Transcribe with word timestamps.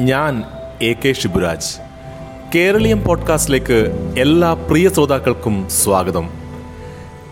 ഞാൻ 0.00 0.44
A 0.82 0.92
K 0.92 1.12
Shiburaj 1.12 1.80
Keraleeyam 2.54 3.04
പോഡ്കാസ്റ്റിലേക്ക് 3.04 4.12
എല്ലാ 4.18 4.54
പ്രിയ 4.54 4.88
ശ്രോതാക്കൾക്കും 4.88 5.68
സ്വാഗതം. 5.70 6.30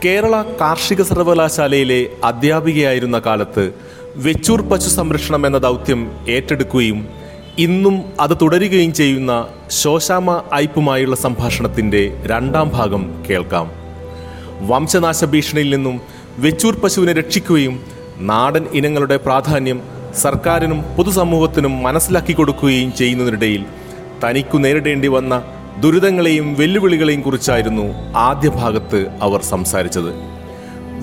കേരള 0.04 0.42
കാർഷിക 0.60 1.02
സർവകലാശാലയിലെ 1.02 2.06
അധ്യാപികയായിരുന്ന 2.24 3.18
കാലത്ത് 3.18 3.74
വെച്ചൂർ 4.16 4.60
പശു 4.62 4.88
സംരക്ഷണം 4.88 5.46
എന്ന 5.46 5.58
ദൗത്യം 5.58 6.12
ഏറ്റെടുക്കുകയും 6.28 7.08
ഇന്നും 7.58 8.02
അത് 8.20 8.36
തുടരുകയും 8.42 8.94
ചെയ്യുന്ന 8.94 9.48
ശോശാമ 9.70 10.42
ഐപ്പുമായുള്ള 10.54 11.16
സംഭാഷണത്തിന്റെ 11.16 12.22
രണ്ടാം 12.26 12.68
ഭാഗം 12.68 13.24
കേൾക്കാം. 13.30 13.70
വംശനാശ 14.60 15.24
ഭീഷണിയിൽ 15.24 15.76
നിന്നും 15.76 16.00
വെച്ചൂർ 16.38 16.74
പശുവിനെ 16.74 17.12
രക്ഷിക്കുകയും 17.12 17.80
നാടൻ 18.18 18.66
ഇനങ്ങളുടെ 18.72 19.16
പ്രാധാന്യം 19.16 19.93
സർക്കാരിനും 20.14 20.82
പൊതുസമൂഹത്തിനും 20.96 21.82
മനസ്സിലാക്കി 21.82 22.32
കൊടുക്കുകയും 22.32 22.94
ചെയ്യുന്നതിനിടയിൽ 22.94 23.64
തനിക്കു 24.24 24.58
നേരിടേണ്ടി 24.58 25.08
വന്ന 25.08 25.42
ദുരിതങ്ങളെയും 25.80 26.54
വെല്ലുവിളികളെയും 26.54 27.22
കുറിച്ചായിരുന്നു 27.22 28.14
ആദ്യ 28.16 28.48
ഭാഗത്ത് 28.48 29.06
അവർ 29.22 29.42
സംസാരിച്ചത്. 29.42 30.12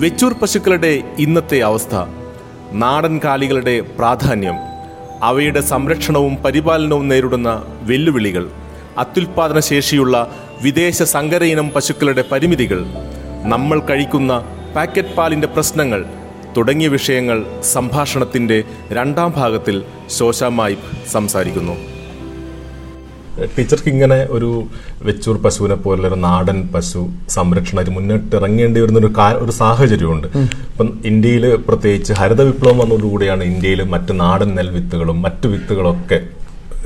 വെച്ചൂർ 0.00 0.32
പശുക്കളുടെ 0.32 1.02
ഇന്നത്തെ 1.18 1.60
അവസ്ഥ 1.60 1.94
നാടൻ 2.72 3.20
കാലികളുടെ 3.24 3.80
പ്രാധാന്യം 3.98 4.54
അവയുടെ 5.22 5.60
സംരക്ഷണവും 5.60 6.36
പരിപാലനവും 6.36 7.08
നേരിടുന്ന 7.08 7.64
വെല്ലുവിളികൾ 7.82 8.50
അത്യുൽപാദന 8.98 9.58
ശേഷിയുള്ള 9.60 10.36
വിദേശ 10.62 11.02
സങ്കര 11.02 11.42
ഇനം 11.42 11.70
പശുക്കളുടെ 11.70 12.24
പരിമിതികൾ 12.32 12.86
നമ്മൾ 13.44 13.80
കഴിക്കുന്ന 13.80 14.32
പാക്കറ്റ് 14.74 15.14
പാലിന്റെ 15.14 15.46
പ്രശ്നങ്ങൾ 15.46 16.21
തുടങ്ങിയ 16.56 16.88
വിഷയങ്ങൾ 16.88 17.38
സംഭാഷണത്തിന്റെ 17.72 18.58
രണ്ടാം 18.92 19.30
ഭാഗത്തിൽ 19.36 19.76
ശോശാമായി 20.18 20.76
സംസാരിക്കുന്നു. 21.12 21.76
ടീച്ചർക്ക് 23.58 23.88
ഇങ്ങനെ 23.88 24.16
ഒരു 24.30 24.48
വെച്ചൂർ 25.02 25.36
പശുവിനെ 25.42 25.74
പോലെ 25.74 26.08
ഒരു 26.08 26.14
നാടൻ 26.14 26.58
പശു 26.74 27.02
സംരക്ഷണത്തിന് 27.28 27.94
മുന്നിട്ട് 27.96 28.36
ഇറങ്ങേണ്ടി 28.36 28.80
വരുന്ന 28.80 28.98
ഒരു 28.98 29.10
ഒരു 29.44 29.50
സാഹചര്യമുണ്ട്. 29.50 30.26
ഇപ്പം 30.70 30.88
ഇന്ത്യയിൽ 31.04 31.56
പ്രത്യേകിച്ച് 31.68 32.12
ഹരിത 32.12 32.42
വിപ്ലവം 32.42 32.78
വന്നതോടുകൂടിയാണ് 32.78 33.44
ഇന്ത്യയിൽ 33.44 33.82
മറ്റ് 33.94 34.20
നാടൻ 34.20 34.50
നെൽവിത്തുകളും 34.58 35.22
മറ്റു 35.22 35.48
വിത്തുകളൊക്കെ 35.48 36.20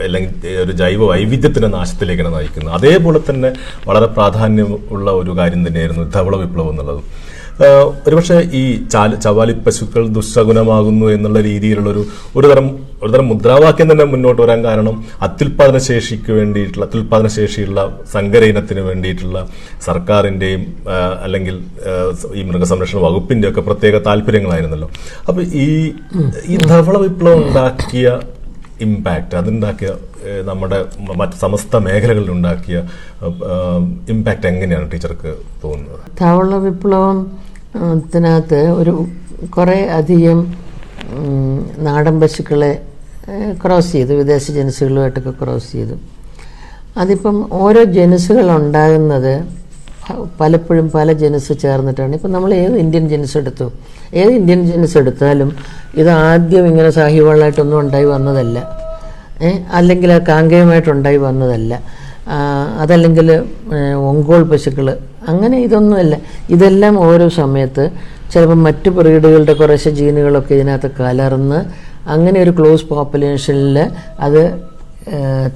അല്ലെങ്കിൽ 0.05 0.49
ഒരു 0.65 0.73
ജൈവ 0.73 1.05
വൈവിധ്യത്തിന്റെ 1.11 1.69
നാശത്തിലേക്കാണ് 1.69 2.35
നയിക്കുന്നത്. 2.35 2.75
അതേപോലെ 2.75 3.21
തന്നെ 3.31 3.51
വളരെ 3.87 4.07
പ്രാധാന്യമുള്ള 4.07 5.11
ഒരു 5.11 5.39
കാര്യം 5.39 5.62
തന്നെയായിരുന്നു 5.69 6.05
ധവള 6.17 6.37
വിപ്ലവം 6.37 6.71
എന്നുള്ളത്. 6.71 7.03
ഒരുപക്ഷെ 8.05 8.49
ഈ 8.53 8.87
ചാല 8.87 9.15
ചവാലി 9.15 9.53
പശുക്കൾ 9.53 10.09
ദുസ്സഗുണമാകുന്നു 10.09 11.07
എന്നുള്ള 11.11 11.41
രീതിയിലുള്ളൊരു 11.41 12.07
ഒരു 12.35 12.47
തരം 12.49 12.67
ഒരു 13.03 13.12
തരം 13.12 13.29
മുദ്രാവാക്യം 13.29 13.93
തന്നെ 13.93 14.05
മുന്നോട്ട് 14.05 14.43
വരാൻ 14.43 14.65
കാരണം 14.65 15.05
അത്യുൽപാദന 15.23 15.79
ശേഷിക്ക് 15.79 16.33
വേണ്ടിയിട്ടുള്ള 16.33 16.87
അത്യുൽപാദന 16.87 17.27
ശേഷിയുള്ള 17.29 17.81
സങ്കര 18.12 18.45
ഇനത്തിന് 18.45 18.81
വേണ്ടിയിട്ടുള്ള 18.81 19.49
സർക്കാരിന്റെയും 19.81 20.65
അല്ലെങ്കിൽ 21.23 21.59
ഈ 22.34 22.43
മൃഗസംരക്ഷണ 22.43 22.99
വകുപ്പിന്റെ 22.99 23.49
ഒക്കെ 23.49 23.61
പ്രത്യേക 23.61 23.99
താല്പര്യങ്ങളായിരുന്നല്ലോ 23.99 24.91
അപ്പൊ 25.29 25.43
ഈ 25.43 25.69
ഈ 26.47 26.57
ധവള 26.57 26.99
വിപ്ലവം 26.99 27.49
ഉണ്ടാക്കിയ 27.49 28.21
ഇമ്പാക്റ്റ് 28.81 29.37
അതുണ്ടാക്കിയ 29.37 29.91
നമ്മുടെ 30.45 30.84
മറ്റ് 31.17 31.33
സമസ്ത 31.33 31.77
മേഖലകളിൽ 31.77 32.31
ഉണ്ടാക്കിയ 32.31 32.83
ഇമ്പാക്റ്റ് 34.09 34.47
എങ്ങനെയാണ് 34.47 34.93
ടീച്ചർക്ക് 34.93 35.37
തോന്നുന്നത്? 35.65 36.01
ധവള 36.21 36.55
വിപ്ലവം 36.57 37.46
ത്തിനകത്ത് 38.13 38.59
ഒരു 38.81 38.93
കുറേ 39.55 39.79
അധികം 39.99 40.39
നാടൻ 41.87 42.15
പശുക്കളെ 42.23 42.71
ക്രോസ് 43.63 43.91
ചെയ്തു. 43.95 44.12
വിദേശ 44.21 44.45
ജനുസുകളുമായിട്ടൊക്കെ 44.59 45.33
ക്രോസ് 45.41 45.69
ചെയ്തു. 45.77 45.97
അതിപ്പം 47.03 47.37
ഓരോ 47.62 47.83
ജനുസുകൾ 47.97 48.47
ഉണ്ടാകുന്നത് 48.59 49.34
പലപ്പോഴും 50.41 50.87
പല 50.97 51.09
ജനുസ് 51.23 51.53
ചേർന്നിട്ടാണ്. 51.62 52.12
ഇപ്പം 52.19 52.33
നമ്മൾ 52.37 52.50
ഏത് 52.62 52.77
ഇന്ത്യൻ 52.84 53.05
ജനുസ് 53.12 53.37
എടുത്തു? 53.41 53.67
ഏത് 54.21 54.33
ഇന്ത്യൻ 54.41 54.61
ജനുസ് 54.71 54.97
എടുത്താലും 55.00 55.50
ഇത് 56.00 56.11
ആദ്യം 56.27 56.67
ഇങ്ങനെ 56.71 56.91
സാഹിവാളായിട്ടൊന്നും 56.99 57.79
ഉണ്ടായി 57.84 58.09
വന്നതല്ല. 58.15 58.59
അല്ലെങ്കിൽ 59.79 60.11
ആ 60.17 60.19
കാങ്കേയമായിട്ടുണ്ടായി 60.29 61.19
വന്നതല്ല. 61.29 61.73
അതല്ലെങ്കിൽ 62.82 63.28
ഒങ്കോൾ 64.10 64.42
പശുക്കൾ 64.42 64.98
അങ്ങനെ 65.28 65.59
ഇതൊന്നുമല്ല. 65.59 66.16
ഇതെല്ലാം 66.50 67.00
ഓരോ 67.00 67.28
സമയത്ത് 67.28 67.84
ചിലപ്പോൾ 68.32 68.54
മറ്റു 68.54 68.91
ബ്രീഡുകളുടെ 68.91 69.53
കുറേശ്ശെ 69.53 69.91
ജീനുകളൊക്കെ 69.91 70.54
ഇതിനകത്ത് 70.54 70.91
കലർന്ന് 71.00 71.60
അങ്ങനെ 72.14 72.42
ഒരു 72.42 72.50
ക്ലോസ് 72.50 72.87
പോപ്പുലേഷനിൽ 72.87 73.78
അത് 74.20 74.42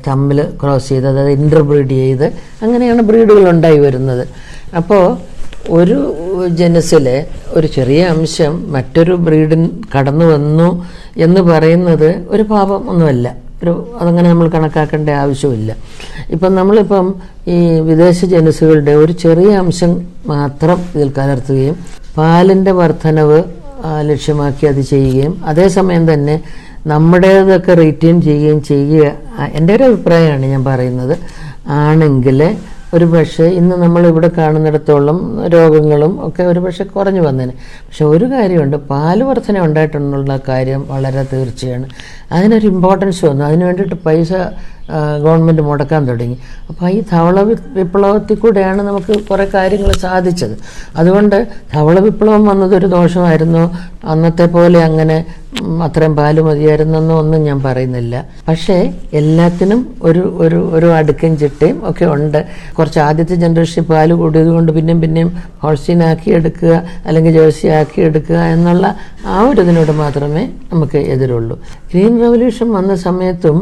തമ്മിൽ 0.09 0.39
ക്രോസ് 0.63 0.89
ചെയ്ത് 0.89 1.07
അതായത് 1.09 1.31
ഇന്റർബ്രീഡ് 1.31 1.91
ചെയ്ത് 1.91 2.27
അങ്ങനെയാണ് 2.63 3.03
ബ്രീഡുകൾ 3.03 3.51
ഉണ്ടായി 3.51 3.79
വരുന്നത്. 3.79 4.29
അപ്പോൾ 4.77 5.05
ഒരു 5.71 5.99
ജനസിലെ 6.61 7.27
ഒരു 7.53 7.67
ചെറിയ 7.67 8.05
അംശം 8.05 8.73
മറ്റൊരു 8.73 9.15
ബ്രീഡിൻ 9.15 9.63
കടന്നു 9.97 10.25
വന്നു 10.25 10.69
എന്ന് 11.17 11.41
പറയുന്നത് 11.41 12.25
ഒരു 12.29 12.43
പാപം 12.43 12.91
ഒന്നുമല്ല. 12.91 13.50
ഒരു 13.63 13.73
അതങ്ങനെ 14.01 14.27
നമ്മൾ 14.29 14.47
കണക്കാക്കേണ്ട 14.49 15.09
ആവശ്യമില്ല. 15.23 15.71
ഇപ്പം 16.35 16.55
നമ്മളിപ്പം 16.55 17.07
ഈ 17.55 17.57
വിദേശ 17.89 18.25
ജനസുകളുടെ 18.25 18.95
ഒരു 19.03 19.13
ചെറിയ 19.25 19.51
അംശം 19.63 19.93
മാത്രം 20.27 20.79
ഇതിൽ 20.95 21.09
കലർത്തുകയും 21.19 21.77
പാലിന്റെ 22.17 22.73
വർധനവ് 22.81 23.41
ലക്ഷ്യമാക്കി 24.11 24.65
അത് 24.67 24.83
ചെയ്യുകയും 24.93 25.35
അതേസമയം 25.51 26.05
തന്നെ 26.13 26.37
നമ്മുടേതൊക്കെ 26.87 27.75
റീറ്റെയിൻ 27.75 28.17
ചെയ്യുകയും 28.29 28.61
ചെയ്യുക 28.63 29.07
എന്റെ 29.59 29.73
ഒരു 29.77 29.85
അഭിപ്രായമാണ് 29.85 30.47
ഞാൻ 30.47 30.63
പറയുന്നത്. 30.65 31.15
ആണെങ്കിൽ 31.85 32.41
ഒരു 32.95 33.05
പക്ഷേ 33.05 33.45
ഇന്ന് 33.45 33.77
നമ്മൾ 33.77 34.07
ഇവിടെ 34.07 34.29
കാണുന്നിടത്തോളം 34.29 35.47
രോഗങ്ങളും 35.47 36.29
ഒക്കെ 36.29 36.43
ഒരു 36.43 36.61
പക്ഷേ 36.61 36.85
കുറഞ്ഞു 36.85 37.21
വന്നേനെ. 37.21 37.53
പക്ഷെ 37.89 38.05
ഒരു 38.05 38.25
കാര്യമുണ്ട് 38.25 38.77
പാൽ 38.77 39.23
വർധന 39.23 39.59
ഉണ്ടായിട്ടുള്ള 39.59 40.41
കാര്യം 40.49 40.87
വളരെ 40.89 41.27
തീർച്ചയാണ്. 41.33 41.89
അതിനൊരു 42.33 42.67
ഇമ്പോർട്ടൻസ് 42.67 43.25
വന്നു. 43.25 43.45
അതിന് 43.45 43.65
വേണ്ടിയിട്ട് 43.65 43.95
പൈസ 43.95 44.33
ഗവൺമെന്റ് 45.25 45.63
മുടക്കാൻ 45.63 46.09
തുടങ്ങി. 46.09 46.39
അപ്പോൾ 46.69 46.91
ഈ 46.91 47.03
ധവള 47.13 47.41
വിപ്ലവത്തിൽ 47.79 48.37
കൂടെയാണ് 48.37 48.83
നമുക്ക് 48.83 49.13
കുറേ 49.31 49.47
കാര്യങ്ങൾ 49.55 49.93
സാധിച്ചത്. 49.93 50.57
അതുകൊണ്ട് 50.97 51.49
ധവള 51.75 51.99
വിപ്ലവം 51.99 52.45
വന്നതൊരു 52.45 52.87
ദോഷമായിരുന്നു. 52.87 53.65
അന്നത്തെ 54.05 54.47
പോലെ 54.47 54.85
അങ്ങനെ 54.85 55.25
അത്രയും 55.85 56.17
പാൽ 56.17 56.41
മതിയായിരുന്നെന്നോ 56.41 57.19
ഒന്നും 57.19 57.43
ഞാൻ 57.43 57.63
പറയുന്നില്ല. 57.63 58.25
പക്ഷേ 58.49 58.77
എല്ലാത്തിനും 59.13 59.81
ഒരു 60.03 60.35
ഒരു 60.39 60.59
ഒരു 60.73 60.87
അടുക്കും 60.87 61.39
ചിട്ടയും 61.39 61.83
ഒക്കെ 61.89 62.05
ഉണ്ട്. 62.05 62.47
കുറച്ച് 62.79 62.99
ആദ്യത്തെ 62.99 63.35
ജനറേഷൻ 63.35 63.85
പാൽ 63.85 64.13
കൂടിയത് 64.13 64.49
കൊണ്ട് 64.49 64.73
പിന്നെയും 64.73 65.01
പിന്നെയും 65.01 65.31
ഹോൾസ്റ്റീൻ 65.63 66.03
ആക്കി 66.05 66.31
എടുക്കുക 66.31 66.83
അല്ലെങ്കിൽ 67.07 67.33
ജേഴ്സി 67.33 67.67
ആക്കി 67.67 68.01
എടുക്കുക 68.01 68.37
എന്നുള്ള 68.37 68.95
ആ 69.27 69.49
ഒരു 69.49 69.61
ഇതിനോട് 69.61 69.93
മാത്രമേ 69.93 70.45
നമുക്ക് 70.73 70.99
എതിരുള്ളൂ. 70.99 71.59
ഗ്രീൻ 71.91 72.15
റവല്യൂഷൻ 72.23 72.73
വന്ന 72.73 72.95
സമയത്തും 72.95 73.59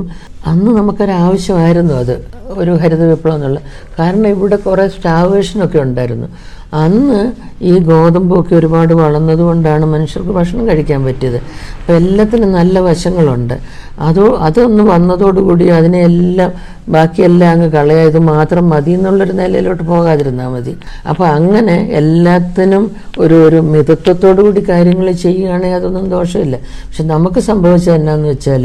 അന്ന് 0.46 0.70
നമുക്കൊരു 0.76 1.12
ആവശ്യമായിരുന്നു 1.18 1.94
അത്. 1.94 2.14
ഒരു 2.58 2.70
ഹരിത 2.70 3.02
വിപ്ലവം 3.04 3.34
എന്നുള്ള 3.34 3.60
കാരണം 3.98 4.28
ഇവിടെ 4.28 4.56
കുറേ 4.56 4.88
സ്റ്റാവേഷനൊക്കെ 4.88 5.78
ഉണ്ടായിരുന്നു. 5.78 6.28
അന്ന് 6.74 7.20
ഈ 7.62 7.78
ഗോതമ്പൊക്കെ 7.78 8.54
ഒരുപാട് 8.54 8.94
വളർന്നതുകൊണ്ടാണ് 8.94 9.84
മനുഷ്യർക്ക് 9.86 10.32
ഭക്ഷണം 10.32 10.68
കഴിക്കാൻ 10.68 11.04
പറ്റിയത്. 11.04 11.36
അപ്പോൾ 11.80 11.92
എല്ലാത്തിനും 11.92 12.52
നല്ല 12.52 12.78
വശങ്ങളുണ്ട്. 12.78 13.54
അതോ 13.98 14.36
അതൊന്ന് 14.40 14.84
വന്നതോടുകൂടി 14.84 15.66
അതിനെല്ലാം 15.68 16.52
ബാക്കിയെല്ലാം 16.94 17.50
അങ്ങ് 17.54 17.68
കളയായത് 17.76 18.18
മാത്രം 18.32 18.64
മതി 18.72 18.90
എന്നുള്ളൊരു 18.90 19.34
നിലയിലോട്ട് 19.40 19.82
പോകാതിരുന്നാൽ 19.82 20.48
മതി. 20.54 20.74
അപ്പോൾ 21.10 21.26
അങ്ങനെ 21.36 21.76
എല്ലാത്തിനും 22.00 22.84
ഒരു 23.22 23.36
ഒരു 23.48 23.60
മിതത്വത്തോടു 23.72 24.40
കൂടി 24.46 24.62
കാര്യങ്ങൾ 24.68 25.06
ചെയ്യുകയാണെങ്കിൽ 25.24 25.78
അതൊന്നും 25.78 26.08
ദോഷമില്ല. 26.16 26.56
പക്ഷെ 26.86 27.04
നമുക്ക് 27.14 27.40
സംഭവിച്ചത് 27.50 27.94
എന്നാന്ന് 27.94 28.28
വെച്ചാൽ 28.28 28.64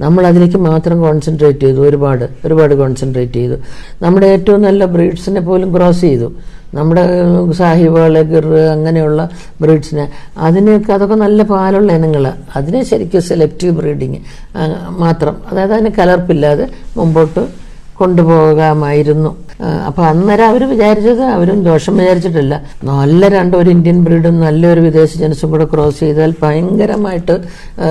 നമ്മൾ 0.00 0.22
അതിലേക്ക് 0.26 0.60
മാത്രം 0.70 1.00
കോൺസെൻട്രേറ്റ് 1.06 1.64
ചെയ്തു. 1.66 1.80
ഒരുപാട് 1.88 2.24
ഒരുപാട് 2.44 2.74
കോൺസെൻട്രേറ്റ് 2.74 3.32
ചെയ്തു. 3.32 3.58
നമ്മുടെ 4.02 4.26
ഏറ്റവും 4.36 4.62
നല്ല 4.68 4.84
ബ്രീഡ്സിനെ 4.94 5.40
പോലും 5.40 5.68
ക്രോസ് 5.76 6.00
ചെയ്തു. 6.00 6.30
നമ്മുടെ 6.74 7.04
സാഹിബുകൾ 7.58 8.16
ഗിർ 8.32 8.44
അങ്ങനെയുള്ള 8.74 9.20
ബ്രീഡ്സിനെ. 9.62 10.04
അതിനൊക്കെ 10.38 10.90
അതൊക്കെ 10.96 11.16
നല്ല 11.22 11.42
പാലുള്ള 11.42 11.90
ഇനങ്ങൾ 11.98 12.24
അതിനെ 12.56 12.82
ശരിക്കും 12.90 13.22
സെലക്റ്റീവ് 13.30 13.74
ബ്രീഡിങ് 13.80 14.20
മാത്രം. 15.04 15.36
അതായത് 15.50 15.74
അതിന് 15.76 15.90
കലർപ്പില്ലാതെ 15.98 16.66
മുമ്പോട്ട് 16.98 17.42
കൊണ്ടുപോകാമായിരുന്നു. 18.00 19.30
അപ്പോൾ 19.86 20.04
അന്നേരം 20.10 20.46
അവർ 20.50 20.62
വിചാരിച്ചത് 20.70 21.22
അവരും 21.36 21.58
ദോഷം 21.64 21.94
വിചാരിച്ചിട്ടില്ല. 21.96 22.54
നല്ല 22.90 23.28
രണ്ടൊരു 23.28 23.70
ഇന്ത്യൻ 23.70 23.98
ബ്രീഡും 24.04 24.36
നല്ലൊരു 24.40 24.80
വിദേശ 24.80 25.10
ജനസും 25.18 25.50
കൂടെ 25.50 25.66
ക്രോസ് 25.72 26.00
ചെയ്താൽ 26.00 26.30
ഭയങ്കരമായിട്ട് 26.42 27.34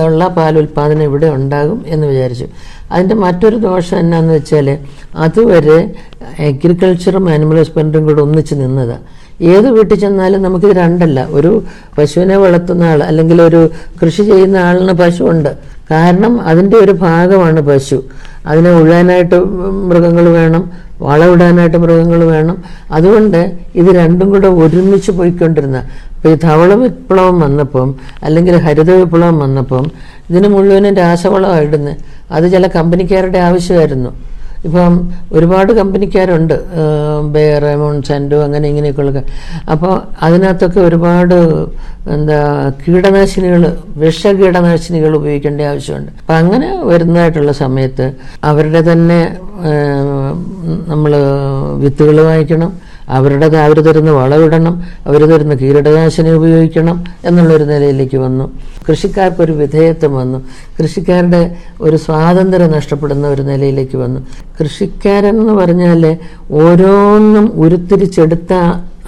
ഉള്ള 0.06 0.28
പാൽ 0.36 0.58
ഉൽപാദനം 0.58 1.02
ഇവിടെ 1.02 1.28
ഉണ്ടാകും 1.38 1.78
എന്ന് 1.86 2.06
വിചാരിച്ചു. 2.06 2.46
അതിന്റെ 2.92 3.14
മറ്റൊരു 3.14 3.56
ദോഷം 3.56 3.98
എന്നാന്ന് 3.98 4.34
വെച്ചാൽ 4.34 4.68
അതുവരെ 5.16 5.78
അഗ്രികൾച്ചറും 6.48 7.30
ആനിമൽ 7.30 7.58
ഹസ്ബൻഡറും 7.58 8.04
കൂടെ 8.06 8.22
ഒന്നിച്ച് 8.26 8.54
നിന്നതാണ് 8.54 9.06
ഏത് 9.52 9.68
വീട്ടിൽ 9.70 9.98
ചെന്നാലും 9.98 10.40
നമുക്കിത് 10.42 10.74
രണ്ടല്ല. 10.76 11.20
ഒരു 11.30 11.52
പശുവിനെ 11.98 12.36
വളർത്തുന്ന 12.36 12.84
ആൾ 12.84 13.00
അല്ലെങ്കിൽ 13.10 13.38
ഒരു 13.42 13.60
കൃഷി 14.00 14.22
ചെയ്യുന്ന 14.22 14.56
ആളിന് 14.56 14.92
പശുവുണ്ട്. 14.92 15.52
കാരണം 15.90 16.32
അതിന്റെ 16.50 16.76
ഒരു 16.76 16.92
ഭാഗമാണ് 16.92 17.60
പശു. 17.60 17.98
അതിനെ 18.46 18.70
ഉഴാനായിട്ട് 18.70 19.38
മൃഗങ്ങൾ 19.90 20.28
വേണം 20.28 20.62
വളമിടാനായിട്ട് 21.00 21.76
മൃഗങ്ങൾ 21.76 22.24
വേണം. 22.24 22.56
അതുകൊണ്ട് 22.90 23.38
ഇത് 23.74 23.90
രണ്ടും 23.94 24.30
കൂടെ 24.30 24.48
ഒരുമിച്ച് 24.48 25.10
പോയിക്കൊണ്ടിരുന്ന 25.10 25.78
അപ്പോൾ 26.16 26.28
ഈ 26.28 26.34
ധവള 26.34 26.74
വിപ്ലവം 26.74 27.40
വന്നപ്പം 27.40 27.94
അല്ലെങ്കിൽ 28.22 28.56
ഹരിത 28.56 28.90
വിപ്ലവം 28.90 29.38
വന്നപ്പം 29.38 29.84
ഇതിന് 30.30 30.48
മുഴുവനും 30.48 30.94
രാസവളമായിടുന്നത് 30.94 31.96
അത് 32.30 32.52
ചില 32.52 32.66
കമ്പനിക്കാരുടെ 32.66 33.38
ആവശ്യമായിരുന്നു. 33.38 34.10
ഇപ്പം 34.66 34.94
ഒരുപാട് 35.32 35.70
കമ്പനിക്കാരുണ്ട് 35.72 36.54
ബെയർ 37.34 37.64
മോൺസാൻഡോ 37.82 38.38
അങ്ങനെ 38.46 38.66
ഇങ്ങനെയൊക്കെയുള്ള 38.68 39.22
അപ്പോൾ 39.72 39.92
അതിനകത്തൊക്കെ 40.26 40.80
ഒരുപാട് 40.80 41.36
എന്താ 42.16 42.38
കീടനാശിനികൾ 42.82 43.62
വിഷ 44.02 44.26
കീടനാശിനികൾ 44.40 45.12
ഉപയോഗിക്കേണ്ട 45.20 45.60
ആവശ്യമുണ്ട്. 45.72 46.12
അപ്പം 46.20 46.36
അങ്ങനെ 46.42 46.68
വരുന്നതായിട്ടുള്ള 46.90 47.52
സമയത്ത് 47.64 48.06
അവരുടെ 48.50 48.82
തന്നെ 48.92 49.20
നമ്മൾ 50.92 51.12
വിത്തുകൾ 51.82 52.16
വാങ്ങിക്കണം. 52.30 52.70
അവരുടെ 53.10 53.56
അവർ 53.56 53.80
തരുന്ന 53.80 54.10
വളമിടണം 54.10 54.82
അവർ 55.06 55.24
തരുന്ന 55.24 55.54
കീടനാശിനി 55.54 56.30
ഉപയോഗിക്കണം 56.30 57.04
എന്നുള്ളൊരു 57.24 57.64
നിലയിലേക്ക് 57.64 58.16
വന്നു. 58.16 58.52
കൃഷിക്കാർക്കൊരു 58.88 59.52
വിധേയത്വം 59.52 60.16
വന്നു. 60.16 60.38
കൃഷിക്കാരുടെ 60.82 61.56
ഒരു 61.80 61.96
സ്വാതന്ത്ര്യം 61.96 62.72
നഷ്ടപ്പെടുന്ന 62.72 63.28
ഒരു 63.28 63.42
നിലയിലേക്ക് 63.42 63.96
വന്നു. 63.96 64.20
കൃഷിക്കാരൻ 64.60 65.40
എന്ന് 65.40 65.52
പറഞ്ഞാൽ 65.52 66.16
ഓരോന്നും 66.50 67.46
ഉരുത്തിരിച്ചെടുത്ത 67.48 68.52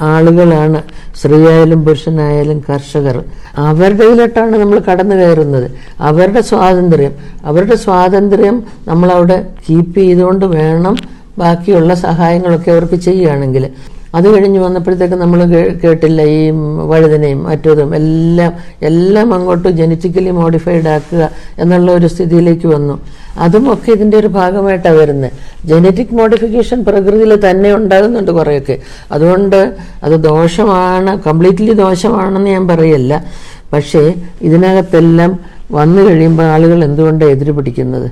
ആളുകളാണ്. 0.01 0.83
സ്ത്രീയായാലും 1.21 1.85
പുരുഷനായാലും 1.85 2.65
കർഷകർ. 2.71 3.25
അവരുടെ 3.57 4.05
ഇതിലോട്ടാണ് 4.05 4.59
നമ്മൾ 4.59 4.79
കടന്നു 4.79 5.15
കയറുന്നത്. 5.15 5.71
അവരുടെ 6.01 6.41
സ്വാതന്ത്ര്യം. 6.41 7.13
അവരുടെ 7.45 7.77
സ്വാതന്ത്ര്യം 7.77 8.63
നമ്മളവിടെ 8.89 9.47
കീപ്പ് 9.71 9.99
ചെയ്തുകൊണ്ട് 10.01 10.45
വേണം 10.45 10.97
ബാക്കിയുള്ള 11.39 11.95
സഹായങ്ങളൊക്കെ 11.95 12.71
അവർക്ക് 12.71 12.95
ചെയ്യുകയാണെങ്കിൽ 12.95 13.67
അത് 14.15 14.27
കഴിഞ്ഞ് 14.35 14.61
വന്നപ്പോഴത്തേക്ക് 14.61 15.15
നമ്മൾ 15.15 15.45
കേട്ടില്ല 15.83 16.23
ഈ 16.23 16.51
വഴുതനയും 16.91 17.43
മറ്റതും 17.43 17.95
എല്ലാം 17.95 18.53
എല്ലാം 18.83 19.35
അങ്ങോട്ട് 19.35 19.69
ജനറ്റിക്കലി 19.69 20.31
മോഡിഫൈഡ് 20.31 20.89
ആക്കുക 20.89 21.31
എന്നുള്ള 21.59 21.93
ഒരു 21.93 22.07
സ്ഥിതിയിലേക്ക് 22.07 22.67
വന്നു. 22.67 23.01
അതും 23.39 23.73
ഒക്കെ 23.73 23.93
ഇതിന്റെ 23.93 24.17
ഒരു 24.17 24.27
ഭാഗമായിട്ടാണ് 24.27 24.97
വരുന്നത്. 24.97 25.33
ജനറ്റിക് 25.65 26.15
മോഡിഫിക്കേഷൻ 26.15 26.85
പ്രകൃതിയിൽ 26.85 27.51
തന്നെ 27.51 27.75
ഉണ്ടാകുന്നുണ്ട് 27.75 28.31
കുറേയൊക്കെ. 28.31 28.79
അതുകൊണ്ട് 29.13 29.75
അത് 30.05 30.13
ദോഷമാണ് 30.13 31.19
കംപ്ലീറ്റ്ലി 31.29 31.73
ദോഷമാണെന്ന് 31.73 32.51
ഞാൻ 32.51 32.69
പറയല്ല. 32.69 33.25
പക്ഷേ 33.73 34.15
ഇതിനകത്തെല്ലാം 34.43 35.39
വന്നു 35.73 36.03
കഴിയുമ്പോൾ 36.03 36.43
ആളുകൾ 36.43 36.85
എന്തുകൊണ്ടാണ് 36.85 37.31
എതിര് 37.31 37.53
പിടിക്കുന്നത്? 37.53 38.11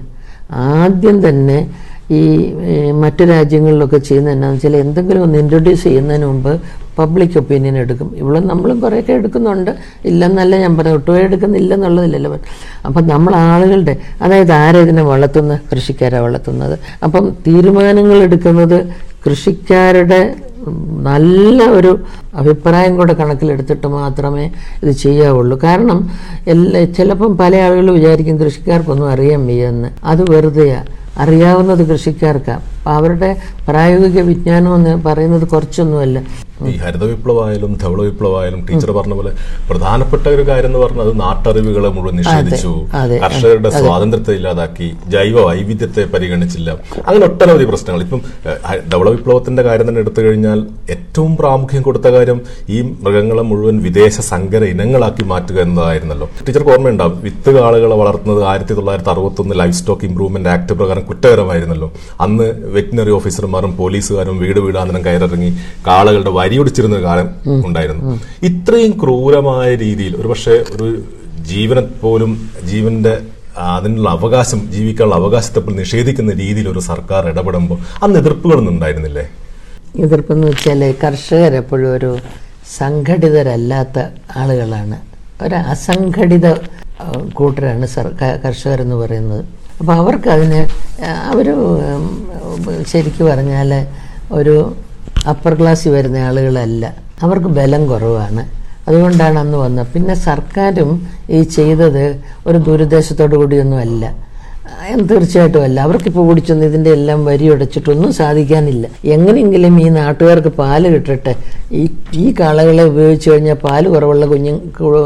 ആദ്യം 0.50 1.28
തന്നെ 1.28 1.90
ഈ 2.18 2.20
മറ്റു 3.02 3.24
രാജ്യങ്ങളിലൊക്കെ 3.32 3.98
ചെയ്യുന്നത് 4.08 4.34
എന്നാന്ന് 4.34 4.56
വെച്ചാൽ 4.56 4.76
എന്തെങ്കിലും 4.84 5.22
ഒന്ന് 5.26 5.38
ഇൻട്രൊഡ്യൂസ് 5.42 5.84
ചെയ്യുന്നതിന് 5.84 6.26
മുമ്പ് 6.30 6.52
പബ്ലിക് 6.98 7.36
ഒപ്പീനിയൻ 7.40 7.76
എടുക്കും. 7.82 8.08
ഇവിടെ 8.20 8.40
നമ്മളും 8.50 8.80
കുറേയൊക്കെ 8.80 9.12
എടുക്കുന്നുണ്ട്. 9.12 9.70
ഇല്ലെന്നല്ല 10.10 10.56
ഞാൻ 10.64 10.72
പറഞ്ഞു 10.78 10.96
ഒട്ടുപോയി 10.98 11.22
എടുക്കുന്നില്ല 11.28 11.70
എന്നുള്ളതില്ലല്ലോ 11.74 12.32
അപ്പം 12.86 13.02
നമ്മൾ 13.12 13.34
ആളുകളുടെ 13.34 13.94
അതായത് 14.22 14.52
ആരാ 14.52 14.80
ഇതിനെ 14.86 15.02
വളർത്തുന്നത് 15.12 15.60
കൃഷിക്കാരാണ് 15.72 16.24
വളർത്തുന്നത്. 16.28 16.76
അപ്പം 17.06 17.26
തീരുമാനങ്ങൾ 17.46 18.18
എടുക്കുന്നത് 18.28 18.78
കൃഷിക്കാരുടെ 19.26 20.20
നല്ല 21.08 21.58
ഒരു 21.78 21.90
അഭിപ്രായം 22.40 22.96
കൂടെ 22.96 23.12
കണക്കിലെടുത്തിട്ട് 23.20 23.86
മാത്രമേ 23.86 24.44
ഇത് 24.82 24.90
ചെയ്യാവുള്ളൂ. 25.04 25.56
കാരണം 25.66 25.98
എല്ലാ 26.54 26.84
ചിലപ്പം 26.96 27.32
പല 27.36 27.56
ആളുകൾ 27.66 27.86
വിചാരിക്കും 27.98 28.36
കൃഷിക്കാർക്കൊന്നും 28.40 29.08
അറിയാൻ 29.10 29.46
വയ്യെന്ന് 29.46 29.88
അത് 30.04 30.22
വെറുതെയാണ് 30.32 30.99
അറിയാവുന്നത് 31.18 31.82
കൃഷിക്കാർക്കാണ് 31.88 32.62
അപ്പം 32.80 32.92
അവരുടെ 32.98 33.30
പ്രായോഗിക 33.68 34.20
വിജ്ഞാനം 34.28 34.74
എന്ന് 34.74 34.92
പറയുന്നത് 35.06 35.48
കുറച്ചൊന്നുമല്ല. 35.48 36.18
ഈ 36.68 36.72
ഹരിത 36.76 37.04
വിപ്ലവമായാലും 37.10 37.72
ധവള 37.82 38.00
വിപ്ലവമായാലും 38.06 38.60
ടീച്ചർ 38.68 38.90
പറഞ്ഞ 38.96 39.14
പോലെ 39.18 39.30
പ്രധാനപ്പെട്ട 39.68 40.24
ഒരു 40.28 40.42
കാര്യം 40.48 40.68
എന്ന് 40.70 40.78
പറഞ്ഞത് 40.78 41.20
നാട്ടറിവുകളെ 41.20 41.88
മുഴുവൻ 41.88 42.16
നിഷേധിച്ചു. 42.20 42.72
കർഷകരുടെ 43.22 43.70
സ്വാതന്ത്ര്യത്തെ 43.70 44.32
ഇല്ലാതാക്കി 44.38 44.88
ജൈവ 45.14 45.36
വൈവിധ്യത്തെ 45.46 46.02
പരിഗണിച്ചില്ല. 46.14 46.70
അങ്ങനെ 47.06 47.24
ഒട്ടനവധി 47.26 47.64
പ്രശ്നങ്ങൾ. 47.64 48.02
ഇപ്പം 48.06 48.20
ധവള 48.92 49.08
വിപ്ലവത്തിന്റെ 49.10 49.62
കാര്യം 49.68 49.88
തന്നെ 49.88 50.02
എടുത്തു 50.04 50.22
കഴിഞ്ഞാൽ 50.26 50.60
ഏറ്റവും 50.96 51.36
പ്രാമുഖ്യം 51.36 51.82
കൊടുത്ത 51.88 52.08
കാര്യം 52.16 52.40
ഈ 52.76 52.80
മൃഗങ്ങളെ 53.06 53.42
മുഴുവൻ 53.42 53.78
വിദേശ 53.86 54.20
സങ്കര 54.32 54.64
ഇനങ്ങളാക്കി 54.74 55.26
മാറ്റുക 55.32 55.60
എന്നതായിരുന്നല്ലോ. 55.66 56.28
ടീച്ചർക്ക് 56.48 56.74
ഓർമ്മയുണ്ടാവും 56.76 57.16
വിത്ത് 57.28 57.52
കാളുകളെ 57.58 57.98
വളർത്തുന്നത് 58.02 58.42
ആയിരത്തി 58.52 58.76
തൊള്ളായിരത്തി 58.80 59.12
അറുപത്തൊന്ന് 59.14 59.56
ലൈഫ് 59.62 59.78
സ്റ്റോക്ക് 59.80 60.06
ഇംപ്രൂവ്മെന്റ് 60.10 60.52
ആക്ട് 60.56 60.72
പ്രകാരം 60.80 61.06
കുറ്റകരമായിരുന്നല്ലോ. 61.10 61.90
അന്ന് 62.26 62.48
വെറ്റിനറി 62.74 63.12
ഓഫീസർമാരും 63.18 63.72
പോലീസുകാരും 63.80 64.36
വീട് 64.42 64.60
വീടാന്തരം 64.66 65.02
കയറിറങ്ങി 65.06 65.50
കാളകളുടെ 65.88 66.32
വരിയൊടിച്ചിരുന്ന 66.38 66.98
കാലം 67.08 67.28
ഉണ്ടായിരുന്നു. 67.68 68.02
ഇത്രയും 68.50 68.94
ക്രൂരമായ 69.02 69.68
രീതിയിൽ 69.84 70.14
ഒരുപക്ഷെ 70.20 70.56
ഒരു 70.74 70.88
ജീവനെ 71.50 71.84
പോലും 72.02 72.32
ജീവന്റെ 72.70 73.14
അതിനുള്ള 73.78 74.08
അവകാശം 74.16 74.60
ജീവിക്കാനുള്ള 74.74 75.16
അവകാശത്തെ 75.20 75.60
പോലും 75.60 75.78
നിഷേധിക്കുന്ന 75.82 76.32
രീതിയിൽ 76.42 76.66
ഒരു 76.72 76.80
സർക്കാർ 76.90 77.22
ഇടപെടുമ്പോൾ 77.30 77.78
അന്ന് 78.04 78.18
എതിർപ്പുകളൊന്നും 78.22 78.72
ഉണ്ടായിരുന്നില്ലേ? 78.74 79.24
എതിർപ്പെന്ന് 80.04 80.46
വെച്ചാൽ 80.50 80.82
കർഷകരെപ്പോഴും 81.04 81.88
ഒരു 81.96 82.10
സംഘടിതരല്ലാത്ത 82.78 83.98
ആളുകളാണ്. 84.40 84.98
ഒരു 85.44 85.56
അസംഘടിത 85.74 86.46
കൂട്ടരാണ് 87.38 87.86
സർക്കാർ 87.96 88.32
കർഷകരെന്ന് 88.44 88.96
പറയുന്നത്. 89.02 89.42
അപ്പോൾ 89.80 89.94
അവർക്ക് 90.00 90.28
അതിന് 90.36 90.60
അവർ 91.32 91.48
ശരിക്കും 92.92 93.26
പറഞ്ഞാൽ 93.26 93.70
ഒരു 94.32 94.54
അപ്പർ 95.28 95.52
ക്ലാസ്സിൽ 95.60 95.90
വരുന്ന 95.90 96.18
ആളുകളല്ല. 96.18 96.84
അവർക്ക് 97.22 97.46
ബലം 97.46 97.82
കുറവാണ്. 97.88 98.42
അതുകൊണ്ടാണ് 98.88 99.38
അന്ന് 99.38 99.58
വന്നത്. 99.58 99.86
പിന്നെ 99.94 100.14
സർക്കാരും 100.14 100.90
ഈ 101.30 101.42
ചെയ്തത് 101.42 102.04
ഒരു 102.46 102.58
ദുരുദ്ദേശത്തോടു 102.58 103.36
കൂടിയൊന്നും 103.36 103.78
അല്ല 103.78 104.04
തീർച്ചയായിട്ടും 105.10 105.62
അല്ല. 105.62 105.80
അവർക്കിപ്പോൾ 105.80 106.30
ഓടിച്ചൊന്നും 106.30 106.66
ഇതിന്റെ 106.66 106.90
എല്ലാം 106.90 107.24
വരി 107.24 107.48
ഉടച്ചിട്ടൊന്നും 107.48 108.12
സാധിക്കാനില്ല. 108.12 108.86
എങ്ങനെയെങ്കിലും 109.04 109.80
ഈ 109.80 109.88
നാട്ടുകാർക്ക് 109.88 110.48
പാൽ 110.48 110.88
കിട്ടട്ടെ. 110.94 111.34
ഈ 111.72 111.88
ഈ 112.14 112.34
കാളകളെ 112.40 112.84
ഉപയോഗിച്ച് 112.84 113.30
കഴിഞ്ഞാൽ 113.30 113.54
പാൽ 113.54 113.88
കുറവുള്ള 113.88 114.26
കുഞ്ഞു 114.26 114.54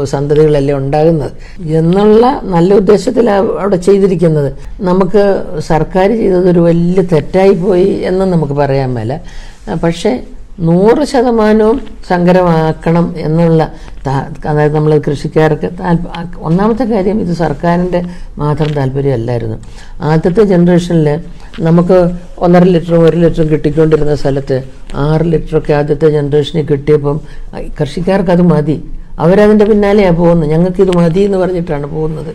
സന്തതികളല്ലേ 0.03 0.73
ഉണ്ടാകുന്നത്? 0.73 1.31
എന്നുള്ള 1.79 2.41
നല്ല 2.43 2.73
ഉദ്ദേശത്തിലാണ് 2.73 3.47
അവിടെ 3.47 3.75
ചെയ്തിരിക്കുന്നത്. 3.75 4.49
നമുക്ക് 4.81 5.23
സർക്കാർ 5.59 6.09
ചെയ്തത് 6.09 6.49
ഒരു 6.49 6.59
വലിയ 6.59 7.01
തെറ്റായി 7.13 7.51
പോയി 7.51 7.83
എന്ന് 7.83 8.25
നമുക്ക് 8.25 8.53
പറയാൻ 8.53 8.93
മേല. 8.93 9.19
പക്ഷേ 9.83 10.21
നൂറ് 10.59 11.03
ശതമാനവും 11.03 11.77
സങ്കരമാക്കണം 12.09 13.13
എന്നുള്ള 13.17 13.71
അതായത് 14.49 14.75
നമ്മൾ 14.75 14.97
കൃഷിക്കാർക്ക് 14.97 15.67
ഒന്നാമത്തെ 16.37 16.83
കാര്യം 16.83 17.21
ഇത് 17.21 17.33
സർക്കാരിന്റെ 17.33 18.01
മാത്രം 18.37 18.71
താല്പര്യമല്ലായിരുന്നു. 18.73 19.57
ആദ്യത്തെ 20.01 20.43
ജനറേഷനിൽ 20.43 21.07
നമുക്ക് 21.59 21.97
ഒന്നര 22.37 22.63
ലിറ്ററും 22.63 23.03
ഒരു 23.03 23.17
ലിറ്ററും 23.17 23.49
കിട്ടിക്കൊണ്ടിരുന്ന 23.49 24.15
സ്ഥലത്ത് 24.15 24.63
ആറ് 24.95 25.21
ലിറ്ററൊക്കെ 25.21 25.73
ആദ്യത്തെ 25.73 26.09
ജനറേഷനിൽ 26.09 26.65
കിട്ടിയപ്പം 26.65 27.19
കൃഷിക്കാർക്ക് 27.81 28.31
അത് 28.31 28.41
മതി. 28.41 28.77
അവരതിന്റെ 29.19 29.65
പിന്നാലെയാണ് 29.65 30.17
പോകുന്നത്. 30.17 30.49
ഞങ്ങൾക്കിത് 30.49 30.97
മതി 30.97 31.19
എന്ന് 31.19 31.37
പറഞ്ഞിട്ടാണ് 31.37 31.87
പോകുന്നത്. 31.87 32.31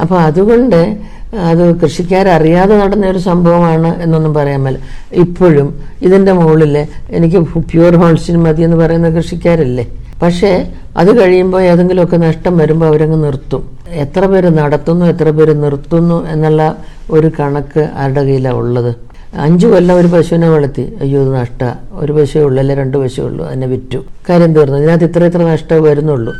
അപ്പോൾ 0.00 0.18
അതുകൊണ്ട് 0.20 1.14
അത് 1.50 1.76
കൃഷിക്കാരറിയാതെ 1.80 2.74
നടന്ന 2.76 3.06
ഒരു 3.06 3.18
സംഭവമാണ് 3.18 4.02
എന്നൊന്നും 4.02 4.34
പറയാൻ 4.34 4.62
മേല. 4.62 4.76
ഇപ്പോഴും 5.12 5.68
ഇതിന്റെ 6.02 6.32
മുകളിൽ 6.32 6.86
എനിക്ക് 7.10 7.38
പ്യൂർ 7.72 7.94
ഹോൾസിന് 7.96 8.36
മതി 8.36 8.62
എന്ന് 8.62 8.76
പറയുന്ന 8.76 9.08
കൃഷിക്കാരല്ലേ? 9.08 9.86
പക്ഷേ 10.22 10.72
അത് 10.96 11.20
കഴിയുമ്പോൾ 11.20 11.62
ഏതെങ്കിലുമൊക്കെ 11.62 12.16
നഷ്ടം 12.16 12.58
വരുമ്പോൾ 12.58 12.86
അവരങ്ങ് 12.86 13.24
നിർത്തും. 13.24 13.62
എത്ര 14.04 14.26
പേര് 14.26 14.50
നടത്തുന്നു 14.58 15.04
എത്ര 15.06 15.30
പേര് 15.30 15.54
നിർത്തുന്നു 15.62 16.26
എന്നുള്ള 16.32 16.76
ഒരു 17.10 17.30
കണക്ക് 17.38 17.88
ആരുടെ 17.94 18.22
കയ്യിലാണ് 18.22 18.56
ഉള്ളത്? 18.56 18.92
അഞ്ചു 19.36 19.66
കൊല്ലം 19.66 19.96
ഒരു 19.96 20.06
പശുവിനെ 20.06 20.48
വളർത്തി. 20.48 20.92
അയ്യോ 21.00 21.22
ഇത് 21.22 21.34
നഷ്ട. 21.34 21.72
ഒരു 21.92 22.12
പശുവേ 22.12 22.44
ഉള്ളൂ 22.44 22.60
അല്ലെ 22.60 22.74
രണ്ട് 22.74 22.98
പശുവേ 22.98 23.28
ഉള്ളൂ 23.28 23.46
അതിനെ 23.46 23.66
വിറ്റു. 23.66 24.04
കാര്യം 24.28 24.54
തീർന്നു 24.54 24.78
ഇതിനകത്ത് 24.78 25.04
ഇത്ര 25.04 25.24
ഇത്ര 25.24 25.38
നഷ്ടം 25.38 25.82
വരുന്നുള്ളൂ. 25.82 26.34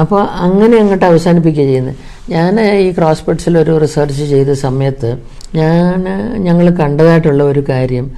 അപ്പോൾ 0.00 0.22
അങ്ങനെ 0.22 0.78
അങ്ങോട്ട് 0.78 1.04
അവസാനിപ്പിക്കുക 1.04 1.62
ചെയ്യുന്നത്. 1.62 1.96
ഞാൻ 2.30 2.60
ഈ 2.60 2.92
ക്രോസ് 2.92 3.22
ബെഡ്സിൽ 3.28 3.58
ഒരു 3.58 3.78
റിസർച്ച് 3.78 4.24
ചെയ്ത 4.24 4.52
സമയത്ത് 4.52 5.16
ഞാൻ 5.54 6.04
ഞങ്ങൾ 6.38 6.70
കണ്ടതായിട്ടുള്ള 6.70 7.42
ഒരു 7.42 7.64
കാര്യം 7.68 8.10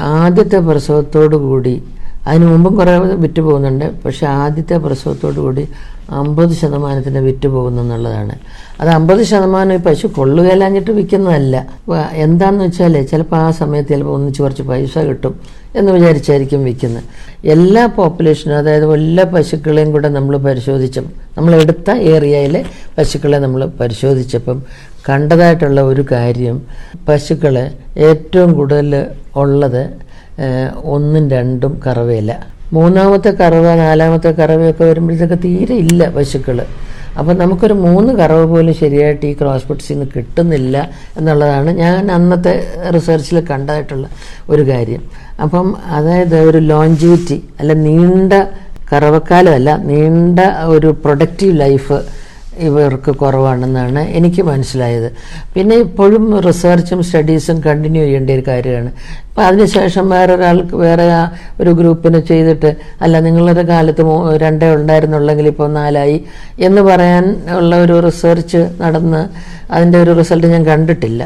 ആദ്യത്തെ 0.00 0.58
പ്രസവത്തോടു 0.58 1.36
കൂടി 1.36 1.82
അതിന് 2.28 2.46
മുമ്പും 2.52 2.72
കുറേ 2.78 2.92
വിറ്റ് 3.24 3.40
പോകുന്നുണ്ട് 3.40 3.86
പക്ഷേ 4.04 4.24
ആദ്യത്തെ 4.42 4.76
പ്രസവത്തോടു 4.84 5.40
കൂടി 5.40 5.64
അമ്പത് 6.20 6.52
ശതമാനത്തിന് 6.60 7.20
വിറ്റ് 7.26 7.48
പോകുന്നു 7.48 7.80
എന്നുള്ളതാണ്. 7.82 8.34
അത് 8.80 8.90
അമ്പത് 8.96 9.22
ശതമാനം 9.30 9.74
ഈ 9.74 9.80
പശു 9.86 10.06
കൊള്ളുകയില്ലാഞ്ഞിട്ട് 10.16 10.90
വിൽക്കുന്നതല്ല. 10.98 11.56
എന്താണെന്ന് 12.24 12.64
വെച്ചാൽ 12.64 12.94
ചിലപ്പോൾ 13.12 13.36
ആ 13.36 13.48
സമയത്ത് 13.60 13.88
ചിലപ്പോൾ 13.88 14.14
ഒന്നിച്ച് 14.16 14.40
കുറച്ച് 14.42 14.62
പൈസ 14.62 14.98
കിട്ടും 15.08 15.34
എന്ന് 15.76 15.90
വിചാരിച്ചായിരിക്കും 15.92 16.60
വിൽക്കുന്നത് 16.64 17.04
എല്ലാ 17.54 17.82
പോപ്പുലേഷനും 17.96 18.56
അതായത് 18.58 18.86
എല്ലാ 18.94 19.24
പശുക്കളെയും 19.34 19.90
കൂടെ 19.92 20.08
നമ്മൾ 20.08 20.36
പരിശോധിച്ചും 20.38 21.06
നമ്മൾ 21.36 21.54
എടുത്ത 21.62 21.90
ഏരിയയിലെ 22.12 22.60
പശുക്കളെ 22.98 23.38
നമ്മൾ 23.38 23.62
പരിശോധിച്ചപ്പം 23.80 24.60
കണ്ടതായിട്ടുള്ള 25.08 25.80
ഒരു 25.82 26.02
കാര്യം 26.12 26.56
പശുക്കളെ 27.08 27.66
ഏറ്റവും 28.08 28.50
കൂടുതൽ 28.54 28.94
ഉള്ളത് 29.36 29.82
ഒന്നും 30.82 31.28
രണ്ടും 31.30 31.80
കറവയില്ല. 31.86 32.32
മൂന്നാമത്തെ 32.72 33.30
കറവ 33.30 33.74
നാലാമത്തെ 33.74 34.30
കറവയൊക്കെ 34.30 34.84
വരുമ്പോഴത്തേക്ക് 34.84 35.38
തീരെ 35.44 35.74
ഇല്ല 35.74 36.08
പശുക്കൾ 36.08 36.58
അപ്പം 37.18 37.38
നമുക്കൊരു 37.38 37.74
മൂന്ന് 37.74 38.12
കറവ 38.12 38.44
പോലും 38.44 38.74
ശരിയായിട്ട് 38.74 39.26
ഈ 39.26 39.32
ക്രോസ് 39.32 39.66
ബുട്ട്സിൽ 39.68 39.94
നിന്ന് 39.94 40.06
കിട്ടുന്നില്ല 40.16 40.76
എന്നുള്ളതാണ് 41.16 41.70
ഞാൻ 41.70 42.10
അന്നത്തെ 42.10 42.52
റിസർച്ചിൽ 42.94 43.40
കണ്ടതായിട്ടുള്ള 43.50 44.06
ഒരു 44.50 44.62
കാര്യം. 44.62 45.02
അപ്പം 45.42 45.76
അതായത് 45.86 46.40
ഒരു 46.40 46.58
ലോഞ്ചിവിറ്റി 46.58 47.38
അല്ല 47.60 47.72
നീണ്ട 47.72 48.32
കറവക്കാലമല്ല 48.92 49.76
നീണ്ട 49.76 50.40
ഒരു 50.64 50.96
പ്രൊഡക്റ്റീവ് 51.04 51.60
ലൈഫ് 51.60 51.98
ഇവർക്ക് 52.68 53.10
കുറവാണെന്നാണ് 53.10 54.00
എനിക്ക് 54.18 54.42
മനസ്സിലായത്. 54.42 55.08
പിന്നെ 55.54 55.76
ഇപ്പോഴും 55.76 56.40
റിസർച്ചും 56.46 57.02
സ്റ്റഡീസും 57.02 57.60
കണ്ടിന്യൂ 57.60 58.02
ചെയ്യേണ്ട 58.02 58.30
ഒരു 58.30 58.44
കാര്യമാണ്. 58.48 58.90
അപ്പം 59.28 59.44
അതിനുശേഷം 59.46 60.08
വേറെ 60.08 60.34
ഒരാൾക്ക് 60.34 60.76
വേറെ 60.76 61.06
ഒരു 61.60 61.70
ഗ്രൂപ്പിനെ 61.70 62.20
ചെയ്തിട്ട് 62.20 62.76
അല്ല 63.02 63.20
നിങ്ങളുടെ 63.20 63.62
കാലത്ത് 63.62 64.02
രണ്ടേ 64.44 64.74
ഉണ്ടായിരുന്നുള്ളെങ്കിൽ 64.74 65.46
ഇപ്പോൾ 65.46 65.72
നാലായി 65.72 66.24
എന്ന് 66.58 66.82
പറയാൻ 66.82 67.36
ഉള്ള 67.56 67.76
ഒരു 67.76 68.00
റിസർച്ച് 68.00 68.68
നടന്ന് 68.80 69.22
അതിന്റെ 69.72 69.98
ഒരു 70.02 70.12
റിസൾട്ട് 70.18 70.46
ഞാൻ 70.46 70.66
കണ്ടിട്ടില്ല. 70.66 71.22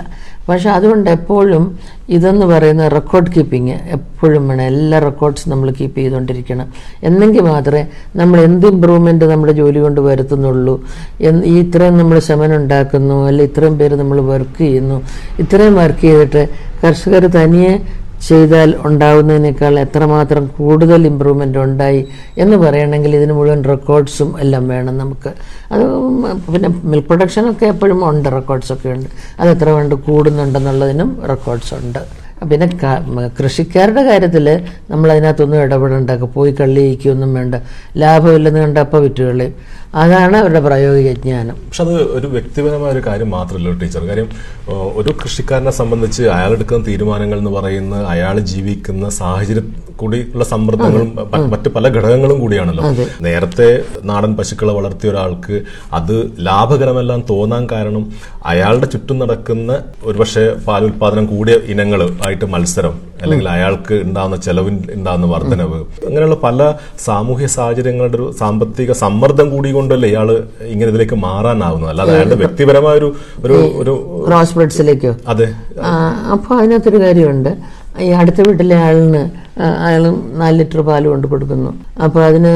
പക്ഷെ 0.49 0.71
അതുകൊണ്ട് 0.71 1.11
എപ്പോഴും 1.11 1.65
ഇതെന്ന് 2.09 2.47
പറയുന്ന 2.47 2.89
റെക്കോർഡ് 2.89 3.33
കീപ്പിങ് 3.37 3.69
എപ്പോഴും 3.69 4.49
വേണം. 4.49 4.63
എല്ലാ 4.63 4.99
റെക്കോർഡ്സ് 4.99 5.49
നമ്മൾ 5.49 5.71
കീപ്പ് 5.71 5.97
ചെയ്തുകൊണ്ടിരിക്കണം. 5.99 6.67
എന്നെങ്കിൽ 7.03 7.41
മാത്രമേ 7.41 7.87
നമ്മൾ 8.17 8.41
എന്ത് 8.41 8.67
ഇമ്പ്രൂവ്മെന്റ് 8.67 9.25
നമ്മുടെ 9.25 9.53
ജോലി 9.53 9.79
കൊണ്ട് 9.79 10.01
വരുത്തുന്നുള്ളൂ. 10.01 10.75
ഈ 11.23 11.59
ഇത്രയും 11.61 11.99
നമ്മൾ 11.99 12.19
ശമനം 12.19 12.57
ഉണ്ടാക്കുന്നു 12.57 13.27
അല്ലെ 13.27 13.45
ഇത്രയും 13.45 13.79
പേര് 13.79 13.95
നമ്മൾ 13.95 14.21
വർക്ക് 14.21 14.59
ചെയ്യുന്നു. 14.59 15.03
ഇത്രയും 15.39 15.75
വർക്ക് 15.75 16.01
ചെയ്തിട്ട് 16.01 16.49
കർഷകർ 16.85 17.27
തനിയെ 17.27 17.73
ചെയ്താൽ 18.29 18.71
ഉണ്ടാവുന്നതിനേക്കാൾ 18.89 19.75
എത്രമാത്രം 19.85 20.45
കൂടുതൽ 20.59 21.07
ഇമ്പ്രൂവ്മെന്റ് 21.11 21.59
ഉണ്ടായി 21.67 22.01
എന്ന് 22.43 22.57
പറയണമെങ്കിൽ 22.65 23.17
ഇതിന് 23.19 23.35
മുഴുവൻ 23.39 23.61
റെക്കോർഡ്സും 23.73 24.31
എല്ലാം 24.45 24.65
വേണം 24.73 24.97
നമുക്ക്. 25.03 25.31
അത് 25.73 25.85
പിന്നെ 26.53 26.71
മിൽക്ക് 26.93 27.09
പ്രൊഡക്ഷനൊക്കെ 27.09 27.67
എപ്പോഴും 27.75 28.01
ഉണ്ട് 28.11 28.29
റെക്കോർഡ്സൊക്കെ 28.39 28.89
ഉണ്ട്. 28.97 29.09
അത് 29.41 29.51
എത്ര 29.55 29.69
കണ്ട് 29.79 29.95
കൂടുന്നുണ്ടെന്നുള്ളതിനും 30.09 31.11
റെക്കോർഡ്സ് 31.33 31.75
ഉണ്ട്. 31.81 32.03
പിന്നെ 32.51 32.67
കൃഷിക്കാരുടെ 33.39 34.03
കാര്യത്തിൽ 34.11 34.47
നമ്മൾ 34.91 35.09
അതിനകത്തൊന്നും 35.15 35.59
ഇടപെടേണ്ട 35.65 36.11
പോയി 36.37 36.53
കള്ളിയിക്കൊന്നും 36.61 37.31
വേണ്ട. 37.39 37.57
ലാഭമില്ലെന്ന് 38.03 38.61
കണ്ടപ്പോൾ 38.61 39.03
വിറ്റുകളയും. 39.07 39.55
അതാണ് 39.95 40.37
അവരുടെ 40.41 40.61
പ്രായോഗിക 40.61 41.13
ജ്ഞാനം 41.23 41.55
പക്ഷെ 41.63 41.83
അത് 41.85 41.95
ഒരു 42.17 42.27
വ്യക്തിപരമായ 42.27 42.91
ഒരു 42.93 43.03
കാര്യം 43.07 43.31
മാത്രമല്ല 43.31 43.71
ടീച്ചർ. 43.81 44.03
കാര്യം 44.11 44.29
ഒരു 45.01 45.11
കൃഷിക്കാരനെ 45.23 45.71
സംബന്ധിച്ച് 45.79 46.23
അയാൾ 46.37 46.53
എടുക്കുന്ന 46.53 46.87
തീരുമാനങ്ങൾ 46.87 47.39
എന്ന് 47.39 47.51
പറയുന്ന 47.51 47.97
അയാൾ 48.15 48.39
ജീവിക്കുന്ന 48.53 49.09
സാഹചര്യം 49.19 49.67
കൂടി 49.97 50.19
ഉള്ള 50.35 50.45
സമ്മർദ്ദങ്ങളും 50.45 51.09
മറ്റു 51.33 51.49
മറ്റ് 51.55 51.69
പല 51.69 51.89
ഘടകങ്ങളും 51.97 52.39
കൂടിയാണല്ലോ. 52.41 52.85
നേരത്തെ 53.21 53.69
നാടൻ 54.03 54.37
പശുക്കളെ 54.39 54.73
വളർത്തിയ 54.73 55.11
ഒരാൾക്ക് 55.11 55.57
അത് 55.93 56.15
ലാഭകരമെല്ലാം 56.47 57.25
തോന്നാൻ 57.31 57.69
കാരണം 57.73 58.05
അയാളുടെ 58.45 58.87
ചുറ്റും 58.87 59.19
നടക്കുന്ന 59.19 59.71
ഒരുപക്ഷെ 60.05 60.57
പാലുൽപാദനം 60.69 61.27
കൂടിയ 61.27 61.57
ഇനങ്ങൾ 61.75 62.03
ആയിട്ട് 62.27 62.45
മത്സരം 62.45 62.95
അല്ലെങ്കിൽ 63.23 63.49
അയാൾക്ക് 63.55 63.95
ഉണ്ടാകുന്ന 64.07 64.37
ചെലവിൽ 64.47 64.77
ഉണ്ടാകുന്ന 64.97 65.27
വർധനവ്. 65.33 65.79
അങ്ങനെയുള്ള 66.07 66.37
പല 66.45 66.59
സാമൂഹ്യ 67.07 67.47
സാഹചര്യങ്ങളുടെ 67.57 68.17
ഒരു 68.17 68.27
സാമ്പത്തിക 68.39 68.93
സമ്മർദ്ദം 69.03 69.49
കൂടി 69.55 69.71
കൊണ്ടല്ലേ 69.73 70.09
ഇയാൾ 70.09 70.31
ഇങ്ങനെ 70.73 70.89
ഇതിലേക്ക് 70.93 71.19
മാറാനാവുന്നത്. 71.27 71.91
അല്ലാതെ 71.91 72.15
അയാളുടെ 72.15 72.39
വ്യക്തിപരമായ 72.45 72.95
ഒരു 73.01 73.11
ഒരു 73.45 73.59
ഒരു 73.83 73.93
ക്രോസ് 74.29 74.55
ബ്രെഡ്സിലേക്കോ 74.59 75.13
അതെ. 75.35 75.49
അപ്പോൾ 76.35 76.55
അതിനകത്തൊരു 76.61 77.01
കാര്യമുണ്ട്. 77.05 77.53
ഈ 78.07 78.09
അടുത്ത 78.23 78.41
വീട്ടിലെ 78.49 78.77
ആളിന് 78.87 79.23
അയാൾ 79.87 80.03
നാല് 80.41 80.57
ലിറ്റർ 80.59 80.81
പാൽ 80.89 81.05
കൊണ്ട് 81.13 81.27
കൊടുക്കുന്നു. 81.27 81.71
അപ്പോൾ 82.05 82.23
അതിന് 82.25 82.53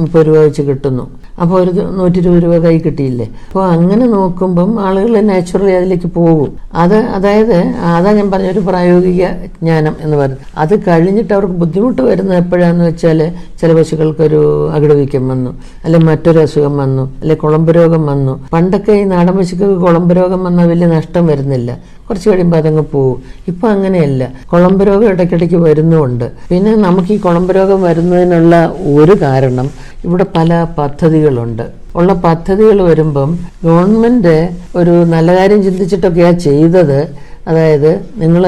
മുപ്പത് 0.00 0.26
രൂപ 0.26 0.36
വെച്ച് 0.46 0.62
കിട്ടുന്നു. 0.62 1.04
അപ്പോൾ 1.42 1.56
ഒരു 1.62 1.72
നൂറ്റി 1.98 2.18
ഇരുപത് 2.20 2.42
രൂപ 2.44 2.58
കൈ 2.66 2.74
കിട്ടിയില്ലേ? 2.78 3.26
അപ്പോൾ 3.48 3.64
അങ്ങനെ 3.74 4.04
നോക്കുമ്പം 4.06 4.70
ആളുകൾ 4.86 5.14
നാച്ചുറലി 5.30 5.74
അതിലേക്ക് 5.78 6.08
പോകും. 6.18 6.50
അത് 6.82 6.94
അതായത് 7.16 7.56
അതാ 7.96 8.12
ഞാൻ 8.12 8.30
പറഞ്ഞ 8.30 8.50
ഒരു 8.54 8.60
പ്രായോഗിക 8.60 9.24
ജ്ഞാനം 9.62 9.96
എന്ന് 10.04 10.16
പറയുന്നത്. 10.16 10.46
അത് 10.62 10.74
കഴിഞ്ഞിട്ട് 10.88 11.32
അവർക്ക് 11.34 11.56
ബുദ്ധിമുട്ട് 11.62 12.02
വരുന്നത് 12.02 12.38
എപ്പോഴാന്ന് 12.38 12.84
വെച്ചാൽ 12.88 13.20
ചില 13.60 13.70
പശുക്കൾക്കൊരു 13.78 14.40
അകിടുവീക്കം 14.76 15.28
വന്നു 15.28 15.52
അല്ലെ 15.84 16.00
മറ്റൊരു 16.08 16.40
അസുഖം 16.46 16.76
വന്നു 16.76 17.04
അല്ലെ 17.20 17.36
കുളമ്പ് 17.44 17.72
രോഗം 17.78 18.06
വന്നു. 18.12 18.34
പണ്ടൊക്കെ 18.54 18.92
ഈ 18.92 19.04
നാടൻ 19.14 19.36
പശുക്കൾക്ക് 19.38 19.80
കുളമ്പ് 19.86 20.14
രോഗം 20.20 20.44
വന്നാൽ 20.44 20.68
വലിയ 20.72 20.86
നഷ്ടം 20.96 21.26
വരുന്നില്ല. 21.26 21.70
കുറച്ച് 22.08 22.28
കഴിയുമ്പോൾ 22.30 22.58
അതങ്ങ് 22.62 22.84
പോകും 22.94 23.18
ഇപ്പം 23.50 23.68
അങ്ങനെയല്ല. 23.70 24.22
കുളമ്പ് 24.52 24.82
രോഗം 24.88 25.08
ഇടയ്ക്കിടയ്ക്ക് 25.12 25.58
വരുന്നുമുണ്ട് 25.66 26.26
പിന്നെ 26.50 26.72
നമുക്ക് 26.86 27.12
ഈ 27.12 27.18
കുളമ്പ് 27.26 27.52
രോഗം 27.58 27.82
വരുന്നതിനുള്ള 27.82 28.54
ഒരു 28.94 29.16
കാരണം 29.24 29.68
ഇവിടെ 30.04 30.26
പല 30.36 30.66
പദ്ധതികളുണ്ട്. 30.78 31.66
ഉള്ള 31.98 32.12
പദ്ധതികൾ 32.26 32.78
വരുമ്പം 32.88 33.30
ഗവൺമെന്റ് 33.64 34.34
ഒരു 34.76 34.94
നല്ല 35.14 35.28
കാര്യം 35.36 35.60
ചിന്തിച്ചിട്ടൊക്കെയാണ് 35.66 36.38
ചെയ്തത്. 36.38 36.98
അതായത് 37.50 37.90
നിങ്ങൾ 38.22 38.44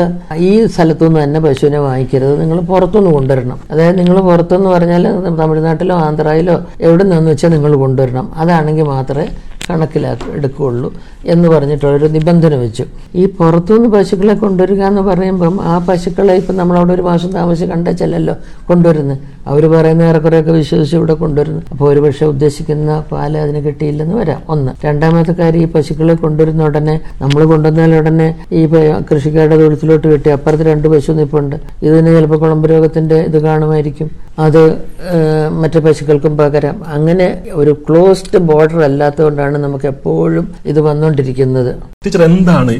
ഈ 0.48 0.48
സ്ഥലത്തുനിന്ന് 0.66 1.20
തന്നെ 1.24 1.40
പശുവിനെ 1.40 1.78
വാങ്ങിക്കരുത്. 1.78 2.32
നിങ്ങൾ 2.40 2.58
പുറത്തുനിന്ന് 2.70 3.10
കൊണ്ടുവരണം. 3.16 3.58
അതായത് 3.72 3.98
നിങ്ങൾ 3.98 4.16
പുറത്തുനിന്ന് 4.20 4.70
പറഞ്ഞാൽ 4.70 5.04
തമിഴ്നാട്ടിലോ 5.40 5.96
ആന്ധ്രയിലോ 6.06 6.56
എവിടെ 6.86 7.02
നിന്നെന്ന് 7.04 7.30
വെച്ചാൽ 7.30 7.52
നിങ്ങൾ 7.56 7.74
കൊണ്ടുവരണം. 7.84 8.28
അതാണെങ്കിൽ 8.36 8.88
മാത്രമേ 8.94 9.26
കണക്കിലാക്കി 9.70 10.26
എന്ന് 11.26 11.48
പറഞ്ഞിട്ട് 11.48 11.87
ഒരു 11.87 12.06
നിബന്ധന 12.06 12.54
വെച്ചു. 12.54 12.84
ഈ 13.14 13.26
പുറത്തുനിന്ന് 13.26 13.88
പശുക്കളെ 13.88 14.34
കൊണ്ടുവരിക 14.34 14.82
എന്ന് 14.82 15.02
പറയുമ്പം 15.02 15.62
ആ 15.62 15.78
പശുക്കളെ 15.88 16.34
ഇപ്പം 16.34 16.56
നമ്മളവിടെ 16.56 16.92
ഒരു 16.92 17.02
മാസം 17.02 17.30
താമസിച്ച് 17.32 17.66
കണ്ടച്ചല്ലോ 17.72 18.34
കൊണ്ടുവരുന്നത് 18.68 19.18
അവർ 19.46 19.66
പറയുന്ന 19.70 20.02
ഏറെക്കുറെയൊക്കെ 20.02 20.52
വിശ്വസിച്ച് 20.52 20.96
ഇവിടെ 20.96 21.14
കൊണ്ടുവരുന്നു. 21.14 21.62
അപ്പോൾ 21.70 21.92
ഒരുപക്ഷെ 21.92 22.26
ഉദ്ദേശിക്കുന്ന 22.26 23.04
പാൽ 23.12 23.38
അതിന് 23.38 23.64
കിട്ടിയില്ലെന്ന് 23.64 24.14
വരാം. 24.14 24.42
ഒന്ന്. 24.48 24.72
രണ്ടാമത്തെ 24.87 25.32
കാര്യം 25.32 25.62
ഈ 25.62 25.64
പശുക്കളെ 25.64 26.14
കൊണ്ടുവരുന്ന 26.14 26.64
ഉടനെ 26.64 27.00
നമ്മൾ 27.22 27.44
കൊണ്ടുവന്നാൽ 27.44 27.94
ഉടനെ 27.98 28.28
ഈ 28.52 28.66
കൃഷിക്കാരുടെ 29.12 29.56
തൊഴുത്തിലോട്ട് 29.56 30.06
കിട്ടി 30.12 30.30
അപ്പുറത്ത് 30.30 30.66
രണ്ട് 30.70 30.88
പശു 30.88 31.12
നിൽപ്പുണ്ട് 31.12 31.56
ഇതിന് 31.82 32.06
ചിലപ്പോൾ 32.16 32.38
കുളമ്പ് 32.38 32.70
രോഗത്തിന്റെ 32.70 33.18
ഇത് 33.30 33.38
കാണുമായിരിക്കും. 33.42 34.10
അത് 34.38 34.62
മറ്റു 35.60 35.78
പശുക്കൾക്കും 35.78 36.37
പകരം. 36.37 36.76
അങ്ങനെ 36.87 37.26
ഒരു 37.52 37.72
ക്ലോസ്ഡ് 37.88 38.38
ബോർഡർ 38.38 38.80
അല്ലാത്തതുകൊണ്ടാണ് 38.88 39.57
നമുക്ക് 39.58 39.86
എപ്പോഴും 39.86 40.44
ഇത് 40.66 40.80
വന്നുകൊണ്ടിരിക്കുന്നത് 40.80 41.70
ടീച്ചർ 42.04 42.22
എന്താണ് 42.22 42.72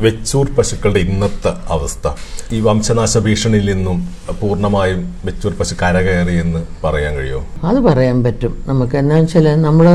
വെച്ചൂർ 0.00 0.46
പശുക്കളുടെ 0.58 1.00
ഇന്നത്തെ 1.00 1.50
അവസ്ഥ? 1.68 2.04
ഈ 2.52 2.60
വംശനാശ 2.60 3.18
ഭീഷണിയിൽ 3.18 3.74
നിന്നും 3.74 3.98
പൂർണമായും 4.40 5.00
വെച്ചൂർ 5.24 5.52
പശു 5.60 5.74
കരകയറി 5.82 6.36
എന്ന് 6.44 6.60
പറയാൻ 6.84 7.14
കഴിയുമോ? 7.16 7.42
അത് 7.68 7.78
പറയാൻ 7.80 8.24
പറ്റും. 8.24 8.52
നമുക്ക് 8.66 8.96
എന്നാ 8.96 9.16
വെച്ചാൽ 9.16 9.60
നമ്മൾ 9.60 9.86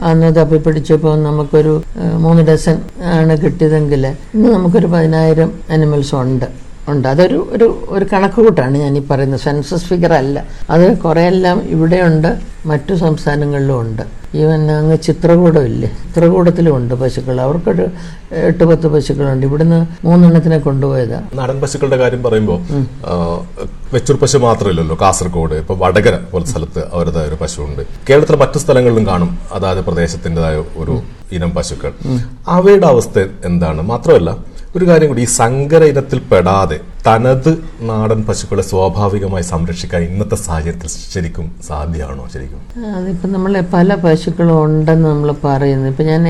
അന്ന് 0.00 0.36
തപ്പിപ്പിടിച്ചപ്പോൾ 0.36 1.16
നമുക്കൊരു 1.22 1.74
മൂന്ന് 2.18 2.42
ഡസൻ 2.42 2.76
ആണ് 3.14 3.42
കിട്ടിയതെങ്കിൽ 3.42 4.04
ഇന്ന് 4.34 4.48
നമുക്കൊരു 4.48 4.86
പതിനായിരം 4.86 5.52
അനിമൽസ് 5.70 6.14
ഉണ്ട് 6.14 6.46
ഉണ്ട്. 6.88 7.08
അതൊരു 7.08 7.48
ഒരു 7.52 7.66
ഒരു 7.88 8.06
കണക്ക് 8.12 8.40
കൂട്ടാണ് 8.40 8.78
ഞാൻ 8.78 8.96
ഈ 8.98 9.02
പറയുന്നത്. 9.10 9.40
സെൻസസ് 9.40 9.84
ഫിഗർ 9.84 10.12
അല്ല. 10.12 10.44
അത് 10.70 10.98
കുറേയെല്ലാം 10.98 11.62
ഇവിടെയുണ്ട്. 11.74 12.30
മറ്റു 12.66 12.94
സംസ്ഥാനങ്ങളിലും 12.94 13.80
ഉണ്ട്. 13.80 14.02
ഈവൻ 14.34 14.70
അങ്ങ് 14.72 14.96
ചിത്രകൂടം 14.98 15.64
ഇല്ലേ? 15.64 15.88
ചിത്രകൂടത്തിലും 16.06 16.76
ഉണ്ട് 16.76 16.94
പശുക്കൾ. 16.94 17.40
അവർക്കൊരു 17.40 17.86
എട്ട് 18.32 18.64
പത്ത് 18.64 18.86
പശുക്കളുണ്ട്. 18.86 19.46
ഇവിടുന്ന് 19.46 19.86
മൂന്നെണ്ണത്തിനെ 20.06 20.58
കൊണ്ടുപോയതാ. 20.58 21.22
നാടൻ 21.34 21.60
പശുക്കളുടെ 21.60 21.96
കാര്യം 21.96 22.22
പറയുമ്പോൾ 22.22 22.60
വെച്ചൂർ 23.92 24.16
പശു 24.16 24.38
മാത്രമല്ലല്ലോ. 24.38 24.98
കാസർഗോഡ് 25.00 25.54
ഇപ്പൊ 25.54 25.74
വടകര 25.74 26.18
പോലെ 26.32 26.44
സ്ഥലത്ത് 26.44 26.82
അവരുടേതായ 26.94 27.28
ഒരു 27.28 27.38
പശുവുണ്ട്. 27.42 27.82
കേരളത്തിലെ 28.10 28.38
മറ്റു 28.38 28.58
സ്ഥലങ്ങളിലും 28.58 29.06
കാണും. 29.06 29.38
അതായത് 29.52 29.84
പ്രദേശത്തിന്റെതായ 29.84 30.56
ഒരു 30.56 31.02
ഇനം 31.32 31.50
പശുക്കൾ. 31.50 31.92
അവയുടെ 32.48 32.86
അവസ്ഥ 32.86 33.18
എന്താണ്? 33.44 33.82
മാത്രമല്ല 33.82 34.53
ഒരു 34.76 34.84
കാര്യം 34.88 35.08
കൂടി 35.10 35.22
ഈ 35.26 35.30
സങ്കര 35.40 35.82
ഇനത്തിൽ 35.92 36.18
പെടാതെ 36.30 36.76
തനത് 37.06 37.50
നാടൻ 37.88 38.20
പശുക്കളെ 38.26 38.62
സ്വാഭാവികമായി 38.68 39.44
സംരക്ഷിക്കാൻ 39.50 40.02
ഇന്നത്തെ 40.02 40.36
സാഹചര്യത്തിൽ 40.44 40.90
ശരിക്കും 41.14 41.46
സാധ്യമാണോ 41.66 42.22
ശരിക്കും? 42.34 42.60
അതിപ്പോൾ 42.98 43.30
നമ്മൾ 43.34 43.54
പല 43.74 43.94
പശുക്കളും 44.04 44.56
ഉണ്ടെന്ന് 44.66 45.06
നമ്മൾ 45.08 45.30
പറയുന്നു. 45.44 45.86
ഇപ്പം 45.92 46.06
ഞാൻ 46.12 46.24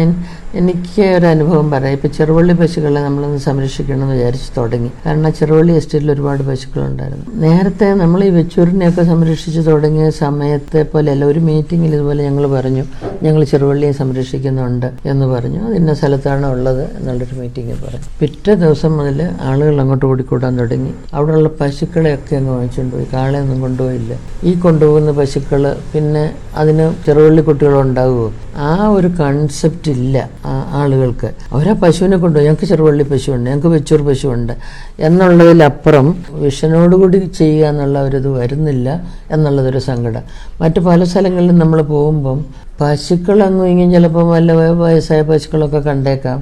എനിക്ക് 0.60 1.04
ഒരു 1.18 1.26
അനുഭവം 1.26 1.68
പറയാം. 1.74 1.94
ഇപ്പം 1.98 2.10
ചെറുവള്ളി 2.18 2.54
പശുക്കളെ 2.62 3.00
നമ്മളൊന്ന് 3.06 3.40
സംരക്ഷിക്കണമെന്ന് 3.46 4.16
വിചാരിച്ച് 4.18 4.50
തുടങ്ങി. 4.58 4.90
കാരണം 5.06 5.32
ചെറുവള്ളി 5.40 5.72
എസ്റ്റേറ്റിൽ 5.80 6.10
ഒരുപാട് 6.16 6.42
പശുക്കളുണ്ടായിരുന്നു 6.50 7.26
നേരത്തെ 7.46 7.88
നമ്മൾ 8.02 8.22
ഈ 8.28 8.30
വെച്ചൂരിനെയൊക്കെ 8.38 9.04
സംരക്ഷിച്ചു 9.12 9.62
തുടങ്ങിയ 9.70 10.08
സമയത്തെ 10.22 10.82
പോലെയല്ല 10.94 11.24
ഒരു 11.32 11.42
മീറ്റിങ്ങിൽ 11.50 11.94
ഇതുപോലെ 11.98 12.20
ഞങ്ങൾ 12.28 12.46
പറഞ്ഞു 12.56 12.84
ഞങ്ങൾ 13.22 13.40
ചെറുവള്ളിയെ 13.52 13.92
സംരക്ഷിക്കുന്നുണ്ട് 14.02 14.88
എന്ന് 15.12 15.28
പറഞ്ഞു. 15.34 15.62
അത് 15.66 15.76
ഇന്ന 15.82 15.94
സ്ഥലത്താണ് 15.94 16.46
ഉള്ളത് 16.56 16.84
എന്നുള്ളൊരു 16.98 17.36
മീറ്റിംഗ് 17.42 17.76
പറഞ്ഞു. 17.86 18.04
പിറ്റേ 18.34 18.54
ദിവസം 18.54 18.96
മുതൽ 18.96 19.28
ആളുകൾ 19.40 19.80
അങ്ങോട്ട് 19.80 20.06
ഓടിക്കൂടാൻ 20.06 20.58
തുടങ്ങി. 20.58 20.92
അവിടെയുള്ള 21.14 21.48
പശുക്കളെയൊക്കെ 21.60 22.36
അങ്ങ് 22.36 22.50
വാങ്ങിച്ചുകൊണ്ടുപോയി. 22.50 23.06
കാളയൊന്നും 23.12 23.60
കൊണ്ടുപോയില്ല. 23.60 24.18
ഈ 24.44 24.54
കൊണ്ടുപോകുന്ന 24.60 25.10
പശുക്കൾ 25.10 25.76
പിന്നെ 25.94 26.34
അതിന് 26.56 27.06
ചെറുവള്ളി 27.06 27.42
കുട്ടികളുണ്ടാകുമോ 27.42 28.32
ആ 28.56 28.88
ഒരു 28.88 29.06
കൺസെപ്റ്റ് 29.06 29.90
ഇല്ല 29.90 30.30
ആളുകൾക്ക്. 30.72 31.30
അവരാ 31.52 31.72
പശുവിനെ 31.72 32.16
കൊണ്ടുപോയി. 32.16 32.46
ഞങ്ങൾക്ക് 32.46 32.66
ചെറുവള്ളി 32.66 33.04
പശുവുണ്ട് 33.04 33.50
ഞങ്ങൾക്ക് 33.50 33.68
വെച്ചൂർ 33.68 34.02
പശുവുണ്ട് 34.02 34.52
എന്നുള്ളതിലപ്പുറം 35.00 36.24
വിഷനോടുകൂടി 36.30 37.16
ചെയ്യുക 37.16 37.66
എന്നുള്ള 37.66 38.02
ഒരു 38.02 38.16
ഇത് 38.16 38.28
വരുന്നില്ല 38.28 38.88
എന്നുള്ളതൊരു 39.30 39.78
സങ്കടം. 39.78 40.22
മറ്റു 40.60 40.80
പല 40.80 41.04
സ്ഥലങ്ങളിലും 41.04 41.58
നമ്മൾ 41.58 41.82
പോകുമ്പം 41.82 42.46
പശുക്കൾ 42.80 43.42
അങ്ങും 43.42 43.66
ഇങ്ങും 43.66 43.90
ചിലപ്പോൾ 43.90 44.24
വയ- 44.52 44.70
വയസ്സായ 44.70 45.22
പശുക്കളൊക്കെ 45.22 45.78
കണ്ടേക്കാം. 45.78 46.38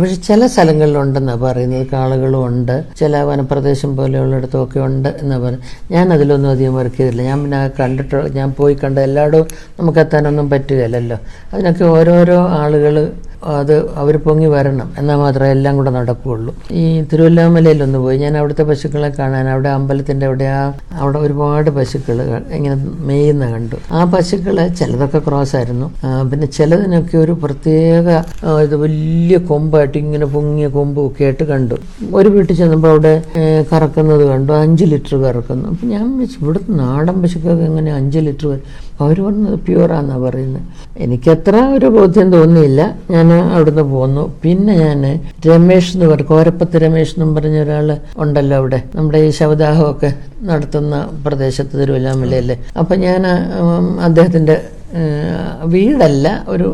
പക്ഷെ 0.00 0.14
ചില 0.14 0.46
സ്ഥലങ്ങളിലുണ്ടെന്നാണ് 0.46 1.40
പറയുന്നത്. 1.40 1.86
കാളുകളും 1.92 2.46
ഉണ്ട്. 2.46 2.84
ചില 2.98 3.22
വനപ്രദേശം 3.22 3.96
പോലെയുള്ളിടത്തും 3.96 4.64
ഒക്കെ 4.64 4.80
ഉണ്ട് 4.80 5.08
എന്നാണ് 5.08 5.42
പറയുന്നത്. 5.42 5.92
ഞാൻ 5.92 6.12
അതിലൊന്നും 6.12 6.50
അധികം 6.50 6.74
വർക്ക് 6.76 6.96
ചെയ്തില്ല 6.96 7.22
ഞാൻ 7.22 7.42
പിന്നെ 7.42 7.68
കണ്ടിട്ട് 7.80 8.36
ഞാൻ 8.36 8.52
പോയി 8.52 8.76
കണ്ട 8.84 8.98
എല്ലായിടവും 8.98 9.46
നമുക്ക് 9.80 9.98
എത്താനൊന്നും 9.98 10.50
പറ്റുകയില്ലല്ലോ. 10.50 11.18
അതിനൊക്കെ 11.54 11.84
ഓരോരോ 11.84 12.48
ആളുകൾ 12.48 13.12
അത് 13.44 13.90
അവർ 13.96 14.16
പൊങ്ങി 14.16 14.46
വരണം. 14.46 14.92
എന്നാൽ 14.98 15.16
മാത്രമേ 15.16 15.50
എല്ലാം 15.50 15.76
കൂടെ 15.76 15.90
നടക്കുകയുള്ളൂ. 15.90 16.54
ഈ 16.70 16.82
തിരുവല്ലാമലയിലൊന്ന് 17.12 17.98
പോയി. 17.98 18.18
ഞാൻ 18.18 18.36
അവിടുത്തെ 18.36 18.62
പശുക്കളെ 18.62 19.08
കാണാൻ 19.18 19.48
അവിടെ 19.48 19.68
അമ്പലത്തിന്റെ 19.68 20.26
അവിടെ 20.26 20.44
ആ 20.44 20.72
അവിടെ 20.92 21.18
ഒരുപാട് 21.18 21.70
പശുക്കൾ 21.70 22.22
ഇങ്ങനെ 22.58 22.76
മേയുന്ന 23.08 23.50
കണ്ടു. 23.50 23.76
ആ 23.92 24.04
പശുക്കൾ 24.04 24.66
ചിലതൊക്കെ 24.66 25.18
ക്രോസ് 25.28 25.56
ആയിരുന്നു. 25.56 25.86
പിന്നെ 26.30 26.46
ചിലതിനൊക്കെ 26.46 27.16
ഒരു 27.18 27.32
പ്രത്യേക 27.44 28.08
ഇത് 28.62 28.76
വലിയ 28.76 29.38
കൊമ്പായിട്ട് 29.38 29.98
ഇങ്ങനെ 29.98 30.26
പൊങ്ങിയ 30.26 30.68
കൊമ്പും 30.68 31.06
ഒക്കെ 31.06 31.24
ആയിട്ട് 31.24 31.44
കണ്ടു. 31.44 31.74
ഒരു 32.14 32.28
വീട്ടിൽ 32.28 32.54
ചെന്നപ്പോൾ 32.56 32.88
അവിടെ 32.88 33.14
കറക്കുന്നത് 33.72 34.24
കണ്ടു. 34.28 34.52
അഞ്ച് 34.52 34.84
ലിറ്റർ 34.84 35.16
കറക്കുന്നു. 35.22 35.68
അപ്പം 35.68 35.88
ഞാൻ 35.88 36.26
ഇവിടുത്തെ 36.42 36.72
നാടൻ 36.72 37.22
പശുക്കൾക്ക് 37.22 37.62
എങ്ങനെ 37.62 37.92
അഞ്ച് 37.94 38.18
ലിറ്റർ 38.18 38.58
അവർ 39.04 39.16
പറഞ്ഞത് 39.26 39.58
പ്യുവറാന്നാണ് 39.66 40.22
പറയുന്നത് 40.22 40.62
എനിക്കത്ര 41.04 41.56
ഒരു 41.76 41.88
ബോധ്യം 41.96 42.28
തോന്നിയില്ല. 42.32 42.80
ഞാൻ 43.10 43.28
അവിടുന്ന് 43.54 43.84
പോന്നു. 43.92 44.24
പിന്നെ 44.42 44.72
ഞാൻ 44.84 45.02
രമേഷ് 45.46 45.92
എന്ന് 45.94 46.06
പറഞ്ഞു 46.06 46.28
കോരപ്പത്ത് 46.32 46.82
രമേഷ് 46.82 47.14
എന്നും 47.16 47.30
പറഞ്ഞ 47.34 47.58
ഒരാൾ 47.62 47.88
ഉണ്ടല്ലോ 48.22 48.56
അവിടെ. 48.56 48.80
നമ്മുടെ 48.94 49.18
ഈ 49.28 49.30
ശവദാഹമൊക്കെ 49.30 50.10
നടത്തുന്ന 50.50 50.94
പ്രദേശത്ത് 51.26 51.74
തിരുവല്ലാമലയല്ലേ. 51.80 52.58
അപ്പം 52.78 53.00
ഞാൻ 53.06 53.24
അദ്ദേഹത്തിന്റെ 54.08 54.56
വീടല്ല 55.74 56.26
ഒരു 56.48 56.68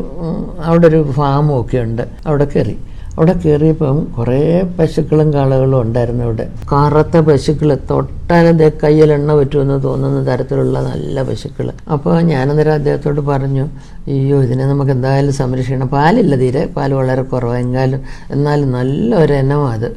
അവിടെ 0.67 0.87
ഒരു 0.87 0.99
ഫാമും 1.17 1.55
ഒക്കെ 1.61 1.77
ഉണ്ട്. 1.87 2.03
അവിടെ 2.25 2.45
കയറി. 2.53 2.77
അവിടെ 3.17 3.33
കയറിയപ്പം 3.33 4.13
കുറേ 4.17 4.39
പശുക്കളും 4.79 5.33
കാളകളും 5.33 5.81
ഉണ്ടായിരുന്നു 5.81 6.23
അവിടെ. 6.23 6.45
കറുത്ത 6.71 7.17
പശുക്കൾ 7.17 7.69
തൊട്ടാലത് 7.91 8.73
കയ്യിൽ 8.83 9.11
എണ്ണ 9.11 9.33
പറ്റുമെന്ന് 9.35 9.83
തോന്നുന്ന 9.83 10.19
തരത്തിലുള്ള 10.27 10.79
നല്ല 10.89 11.23
പശുക്കൾ 11.29 11.67
അപ്പോൾ 11.93 12.21
ഞാനന്നേരം 12.21 12.73
അദ്ദേഹത്തോട് 12.73 13.21
പറഞ്ഞു 13.21 13.65
അയ്യോ 14.07 14.43
ഇതിനെ 14.43 14.65
നമുക്ക് 14.65 14.91
എന്തായാലും 14.91 15.33
സംരക്ഷിക്കണം. 15.33 15.87
പാലില്ല 15.87 16.35
തീരെ 16.35 16.65
പാൽ 16.75 16.93
വളരെ 16.93 17.21
കുറവെങ്കിലും. 17.21 18.01
എന്നാലും 18.31 18.71
നല്ല 18.71 19.15
ഒരു 19.15 19.33
ഇനമാണ് 19.33 19.73
അത്. 19.73 19.89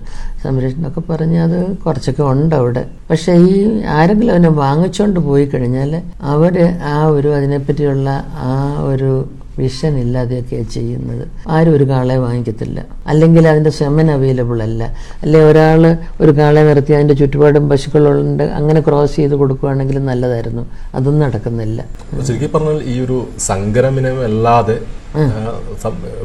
സംരക്ഷണമൊക്കെ 0.42 1.02
പറഞ്ഞ് 1.10 1.38
അത് 1.40 1.76
കുറച്ചൊക്കെ 1.84 2.22
ഉണ്ട് 2.22 2.54
അവിടെ. 2.54 2.82
പക്ഷേ 3.10 3.32
ഈ 3.34 3.82
ആരെങ്കിലും 3.96 4.32
അവനെ 4.32 4.48
വാങ്ങിച്ചുകൊണ്ട് 4.48 5.20
പോയി 5.20 5.44
കഴിഞ്ഞാൽ 5.44 5.92
അവർ 6.20 6.56
ആ 6.94 7.06
ഒരു 7.06 7.28
അതിനെപ്പറ്റിയുള്ള 7.28 8.08
ആ 8.50 8.54
ഒരു 8.92 9.12
വിഷൻ 9.60 9.94
ഇല്ലാതെയൊക്കെയാണ് 10.04 10.68
ചെയ്യുന്നത്. 10.76 11.24
ആരും 11.54 11.72
ഒരു 11.76 11.84
കാളെ 11.92 12.16
വാങ്ങിക്കത്തില്ല. 12.24 12.78
അല്ലെങ്കിൽ 13.10 13.44
അതിന്റെ 13.52 13.72
സെമൻ 13.78 14.10
അവൈലബിൾ 14.16 14.58
അല്ല. 14.68 14.82
അല്ലെ 15.22 15.40
ഒരാൾ 15.50 15.82
ഒരു 16.22 16.32
കാളെ 16.38 16.62
നിർത്തി 16.68 16.92
അതിന്റെ 16.98 17.14
ചുറ്റുപാടും 17.20 17.66
പശുക്കളുണ്ട് 17.72 18.44
അങ്ങനെ 18.58 18.80
ക്രോസ് 18.88 19.16
ചെയ്ത് 19.20 19.34
കൊടുക്കുകയാണെങ്കിൽ 19.42 19.98
നല്ലതായിരുന്നു. 20.10 20.64
അതൊന്നും 20.94 21.24
നടക്കുന്നില്ല. 21.26 21.80
ശരിക്കും 22.28 22.52
പറഞ്ഞാൽ 22.54 22.80
ഈ 22.94 22.96
ഒരു 23.06 23.18
സങ്കരമിനം 23.50 24.18
അല്ലാതെ 24.30 24.78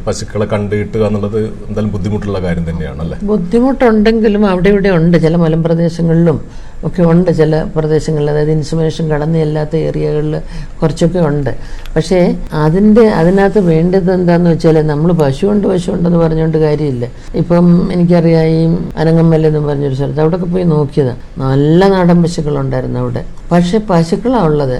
പശുക്കളെ 0.07 0.45
കണ്ടുകിട്ടുക 0.51 1.03
എന്നുള്ളത് 1.07 1.37
എന്തായാലും 1.67 1.91
ബുദ്ധിമുട്ടുള്ള 1.95 2.39
കാര്യം 2.43 2.65
തന്നെയാണല്ലേ? 2.69 3.17
ബുദ്ധിമുട്ടുണ്ടെങ്കിലും 3.31 4.43
അവിടെ 4.51 4.69
ഇവിടെ 4.73 4.89
ഉണ്ട്. 4.97 5.15
ചില 5.23 5.35
മലമ്പ്രദേശങ്ങളിലും 5.43 6.37
ഒക്കെ 6.85 7.03
ഉണ്ട് 7.11 7.31
ചില 7.37 7.63
പ്രദേശങ്ങളിൽ. 7.75 8.29
അതായത് 8.29 8.51
ഇൻസുമേഷൻ 8.51 9.05
കടന്നു 9.11 9.37
ചെല്ലാത്ത 9.39 9.75
ഏരിയകളിൽ 9.75 10.35
കുറച്ചൊക്കെ 10.81 11.19
ഉണ്ട്. 11.19 11.51
പക്ഷേ 11.95 12.19
അതിന്റെ 12.53 13.05
അതിനകത്ത് 13.19 13.59
വേണ്ടത് 13.59 14.11
എന്താണെന്ന് 14.13 14.49
വെച്ചാൽ 14.49 14.87
നമ്മൾ 14.87 15.11
പശുവുണ്ട് 15.11 15.67
പശുവുണ്ടെന്ന് 15.67 16.19
പറഞ്ഞുകൊണ്ട് 16.19 16.57
കാര്യമില്ല. 16.57 17.05
ഇപ്പം 17.35 17.91
എനിക്കറിയാം 17.93 18.45
ഈ 18.57 18.61
അനങ്ങമ്മൽ 18.97 19.47
എന്ന് 19.47 19.59
പറഞ്ഞൊരു 19.59 19.95
സ്ഥലത്ത് 19.95 20.21
അവിടെയൊക്കെ 20.21 20.49
പോയി 20.55 20.63
നോക്കിയതാണ് 20.63 21.41
നല്ല 21.41 21.87
നാടൻ 21.87 22.23
പശുക്കളുണ്ടായിരുന്നു 22.23 22.99
അവിടെ. 22.99 23.23
പക്ഷെ 23.51 23.77
പശുക്കളാണ് 23.89 24.45
ഉള്ളത്. 24.45 24.77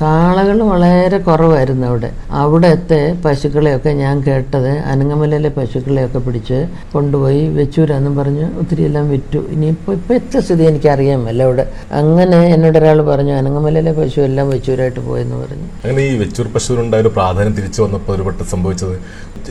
കാളകൾ 0.00 0.62
വളരെ 0.62 1.18
കുറവായിരുന്നു 1.18 1.86
അവിടെ. 1.86 2.10
അവിടത്തെ 2.30 3.00
പശുക്കളെയൊക്കെ 3.24 3.90
ഞാൻ 4.02 4.24
കേട്ടത് 4.26 4.70
അനങ്ങമലയിലെ 4.92 5.48
പശുക്കളെയൊക്കെ 5.48 6.18
പിടിച്ച് 6.18 6.58
കൊണ്ടുപോയി 6.92 7.42
വെച്ചൂരാന്നും 7.48 8.16
പറഞ്ഞ് 8.16 8.44
ഒത്തിരി 8.60 8.82
എല്ലാം 8.82 9.10
വിറ്റു 9.10 9.40
ഇനിയിപ്പോൾ 9.50 9.96
എത്ര 10.18 10.38
സ്ഥിതി 10.38 10.64
എനിക്കറിയാൻ 10.64 11.20
മേല. 11.24 11.43
അവിടെ 11.44 11.64
അങ്ങനെ 11.92 12.38
എന്നോട് 12.46 12.78
ഒരാൾ 12.78 13.00
പറഞ്ഞു 13.02 13.34
അനങ്ങമലയിലെ 13.34 13.92
പശു 13.92 14.20
എല്ലാം 14.20 14.48
വെച്ചൂരായിട്ട് 14.50 15.00
പോയെന്ന് 15.00 15.36
പറഞ്ഞു. 15.36 15.66
അങ്ങനെ 15.84 16.02
ഈ 16.04 16.16
വെച്ചൂർ 16.16 16.46
പശുവിനുണ്ടായ 16.48 17.02
പ്രാധാന്യം 17.18 17.56
തിരിച്ചു 17.56 17.82
വന്നപ്പോൾ 17.82 18.12
ഒരു 18.14 18.44
സംഭവിച്ചത് 18.50 18.96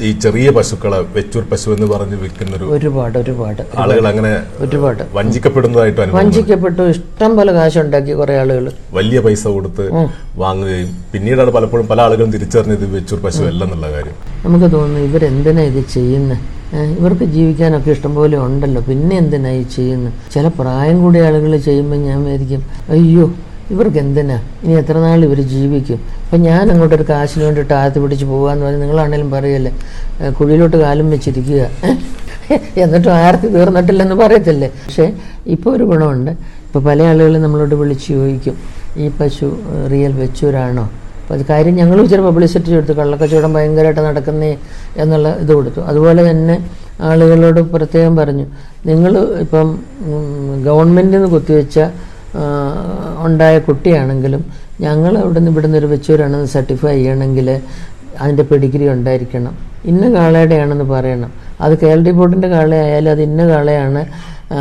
ഈ 0.07 0.09
ചെറിയ 0.23 0.47
പശുക്കളെ 0.57 0.99
വെച്ചൂർ 1.15 1.43
പശു 1.51 1.67
എന്ന് 1.75 1.87
പറഞ്ഞ് 1.93 2.17
വിൽക്കുന്ന 2.21 2.53
ഒരു 2.57 2.65
ഒരുപാട് 2.75 3.17
ഒരുപാട്. 3.19 3.61
ആളുകൾ 3.81 4.05
അങ്ങനെ 4.11 4.31
ഒരുപാട്. 4.65 5.03
വഞ്ചിക്കപ്പെടുന്നതായിട്ട് 5.17 5.99
വഞ്ചിക്കപ്പെട്ടു. 6.19 6.83
ഇഷ്ടം 6.93 7.31
പോലെ 7.37 7.53
കാശുണ്ടാക്കി 7.57 8.13
കുറെ 8.21 8.35
ആളുകൾ 8.41 8.65
വലിയ 8.97 9.19
പൈസ 9.25 9.43
കൊടുത്ത് 9.57 9.85
വാങ്ങുകയും 10.43 10.89
പിന്നീടാണ് 11.13 11.51
പലപ്പോഴും 11.57 11.87
പല 11.91 12.01
ആളുകളും 12.07 12.31
തിരിച്ചറിഞ്ഞത് 12.35 12.85
വെച്ചൂർ 12.97 13.21
പശു 13.25 13.43
അല്ല 13.51 13.63
എന്നുള്ള 13.67 13.89
കാര്യം. 13.95 14.17
നമുക്ക് 14.45 14.69
തോന്നുന്നു 14.75 15.05
ഇവരെന്തിനാ 15.09 15.63
ഇത് 15.71 15.81
ചെയ്യുന്നത് 15.95 16.39
ഇവർക്ക് 16.99 17.25
ജീവിക്കാനൊക്കെ 17.33 17.89
ഇഷ്ടംപോലെ 17.95 18.37
ഉണ്ടല്ലോ. 18.45 18.81
പിന്നെ 18.89 19.15
എന്തിനായി 19.23 19.63
ചെയ്യുന്നു? 19.63 19.73
ചെയ്യുന്നത് 19.75 20.31
ചില 20.33 20.47
പ്രായം 20.59 20.97
കൂടിയ 21.03 21.25
ആളുകൾ 21.27 21.51
ചെയ്യുമ്പോൾ 21.67 21.99
ഞാൻ 22.07 22.19
വിചാരിക്കും 22.25 22.61
അയ്യോ 22.95 23.25
ഇവർക്ക് 23.73 23.99
എന്തിനാ 24.03 24.37
ഇനി 24.63 24.73
എത്ര 24.81 24.95
നാൾ 25.05 25.19
ഇവർ 25.27 25.39
ജീവിക്കും? 25.53 25.99
അപ്പം 26.23 26.39
ഞാൻ 26.47 26.63
അങ്ങോട്ട് 26.73 26.95
ഒരു 26.99 27.05
കാശിന് 27.11 27.43
വേണ്ടിയിട്ട് 27.47 27.73
ആദ്യത്തെ 27.79 27.99
പിടിച്ച് 28.03 28.25
പോകാന്ന് 28.31 28.65
പറഞ്ഞാൽ 28.65 28.81
നിങ്ങളാണേലും 28.83 29.29
പറയല്ലേ? 29.35 29.71
കുഴിയിലോട്ട് 30.39 30.77
കാലും 30.83 31.07
വെച്ചിരിക്കുക? 31.13 31.61
എന്നിട്ടും 32.83 33.11
ആർത്തി 33.23 33.47
തീർന്നിട്ടില്ലെന്ന് 33.55 34.15
പറയത്തില്ലേ? 34.23 34.69
പക്ഷേ 34.85 35.05
ഇപ്പോൾ 35.55 35.71
ഒരു 35.75 35.85
ഗുണമുണ്ട്. 35.91 36.31
ഇപ്പോൾ 36.67 36.81
പല 36.89 36.99
ആളുകളും 37.11 37.41
നമ്മളോട് 37.45 37.75
വിളിച്ച് 37.81 38.07
ചോദിക്കും. 38.17 38.55
ഈ 39.03 39.05
പശു 39.19 39.47
റിയൽ 39.91 40.13
വെച്ചൂരാണോ? 40.21 40.85
അപ്പോൾ 41.21 41.33
അത് 41.37 41.43
കാര്യം 41.49 41.75
ഞങ്ങൾ 41.81 41.97
ഇച്ചിരി 42.03 42.23
പബ്ലിസിറ്റി 42.27 42.69
കൊടുത്തു 42.75 42.93
കള്ളക്കച്ചവടം 42.99 43.51
ഭയങ്കരമായിട്ട് 43.57 44.01
നടക്കുന്നേ 44.07 44.49
എന്നുള്ള 45.01 45.27
ഇത് 45.43 45.51
കൊടുത്തു. 45.57 45.81
അതുപോലെ 45.89 46.21
തന്നെ 46.29 46.55
ആളുകളോട് 47.09 47.59
പ്രത്യേകം 47.75 48.13
പറഞ്ഞു. 48.21 48.45
നിങ്ങൾ 48.89 49.13
ഇപ്പം 49.43 49.67
ഗവൺമെന്റിൽ 50.67 51.15
നിന്ന് 51.17 51.29
കുത്തിവെച്ച 51.35 51.79
ഉണ്ടായ 53.25 53.55
കുട്ടിയാണെങ്കിലും 53.67 54.41
ഞങ്ങൾ 54.81 55.13
അവിടെ 55.17 55.39
നിന്ന് 55.39 55.51
ഇവിടുന്ന് 55.51 55.77
ഒരു 55.81 55.87
വെച്ചൂരാണെന്ന് 55.93 56.49
സർട്ടിഫൈ 56.55 56.93
ചെയ്യണമെങ്കിൽ 56.97 57.49
അതിന്റെ 58.21 58.43
പെഡിഗ്രി 58.51 58.85
ഉണ്ടായിരിക്കണം. 58.95 59.53
ഇന്ന 59.91 60.03
കാളയുടെയാണെന്ന് 60.15 60.85
പറയണം. 60.95 61.31
അത് 61.63 61.73
കെ 61.81 61.87
എൽ 61.95 62.01
ഡി 62.05 62.11
ബോർഡിന്റെ 62.17 62.49
കാളയായാലും 62.55 63.11
അത് 63.13 63.21
ഇന്ന 63.29 63.41
കാളയാണ് 63.51 64.01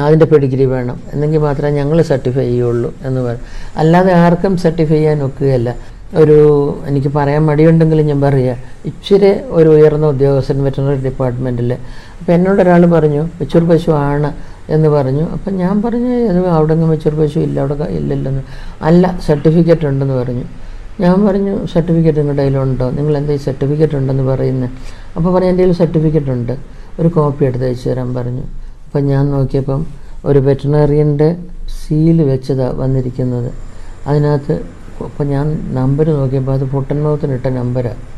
അതിന്റെ 0.07 0.27
പെഡിഗ്രി 0.33 0.65
വേണം. 0.75 0.97
എന്നെങ്കിൽ 1.13 1.41
മാത്രമേ 1.47 1.73
ഞങ്ങൾ 1.81 1.99
സർട്ടിഫൈ 2.11 2.45
ചെയ്യുള്ളൂ 2.51 2.91
എന്ന് 3.07 3.21
പറയും 3.27 3.43
അല്ലാതെ 3.83 4.13
ആർക്കും 4.25 4.55
സർട്ടിഫൈ 4.65 4.99
ചെയ്യാൻ 4.99 5.19
ഒക്കുകയല്ല. 5.29 5.71
ഒരു 6.21 6.39
എനിക്ക് 6.89 7.11
പറയാൻ 7.19 7.43
മടിയുണ്ടെങ്കിലും 7.51 8.07
ഞാൻ 8.11 8.21
പറയുക 8.25 8.57
ഇച്ചിരി 8.91 9.31
ഒരു 9.59 9.69
ഉയർന്ന 9.77 10.07
ഉദ്യോഗസ്ഥൻ 10.15 10.59
വെറ്ററിനറി 10.65 11.01
ഡിപ്പാർട്ട്മെന്റിൽ 11.09 11.71
അപ്പോൾ 12.19 12.33
എന്നോട് 12.33 12.61
ഒരാൾ 12.65 12.83
പറഞ്ഞു 12.97 13.23
വെച്ചൂർ 13.41 13.63
പശു 13.71 13.91
ആണ്. 13.91 14.31
എന്ന് 14.69 14.89
പറഞ്ഞു. 14.89 15.29
അപ്പം 15.29 15.55
ഞാൻ 15.55 15.83
പറഞ്ഞു 15.83 16.29
അത് 16.29 16.47
അവിടെ 16.47 16.75
നിന്ന് 16.75 16.87
വെച്ചൂർ 16.87 17.15
പശു 17.15 17.39
ഇല്ല 17.39 17.61
അവിടെ 17.61 17.75
ഇല്ലല്ലെന്ന്. 17.75 18.43
അല്ല 18.83 19.19
സർട്ടിഫിക്കറ്റ് 19.27 19.87
ഉണ്ടെന്ന് 19.87 20.15
പറഞ്ഞു. 20.15 20.45
ഞാൻ 21.01 21.27
പറഞ്ഞു 21.27 21.67
സർട്ടിഫിക്കറ്റ് 21.67 22.19
നിങ്ങളുടെ 22.19 22.43
കയ്യിലുണ്ടോ? 22.43 22.91
നിങ്ങൾ 22.91 23.17
എന്താ 23.17 23.33
ഈ 23.33 23.37
സർട്ടിഫിക്കറ്റ് 23.37 23.97
ഉണ്ടെന്ന് 23.97 24.23
പറയുന്നത് 24.23 24.71
അപ്പോൾ 25.17 25.35
പറഞ്ഞു 25.35 25.49
എന്റെ 25.49 25.63
കയ്യിൽ 25.63 25.77
സർട്ടിഫിക്കറ്റ് 25.77 26.31
ഉണ്ട്. 26.31 26.59
ഒരു 27.01 27.09
കോപ്പി 27.09 27.45
എടുത്ത് 27.45 27.65
അയച്ചു 27.65 27.89
തരാൻ 27.89 28.15
പറഞ്ഞു. 28.15 28.43
അപ്പം 28.87 29.05
ഞാൻ 29.05 29.31
നോക്കിയപ്പം 29.31 29.87
ഒരു 30.25 30.39
വെറ്റിനറിയന്റെ 30.39 31.37
സീൽ 31.69 32.23
വെച്ചതാണ് 32.23 32.77
വന്നിരിക്കുന്നത്. 32.77 33.51
അതിനകത്ത് 34.07 34.53
അപ്പം 35.05 35.29
ഞാൻ 35.29 35.69
നമ്പർ 35.75 36.09
നോക്കിയപ്പോൾ 36.09 36.53
അത് 36.53 36.65
പൊട്ടൻമൗത്തിനിട്ട 36.65 37.47
നമ്പരാണ് 37.47 38.13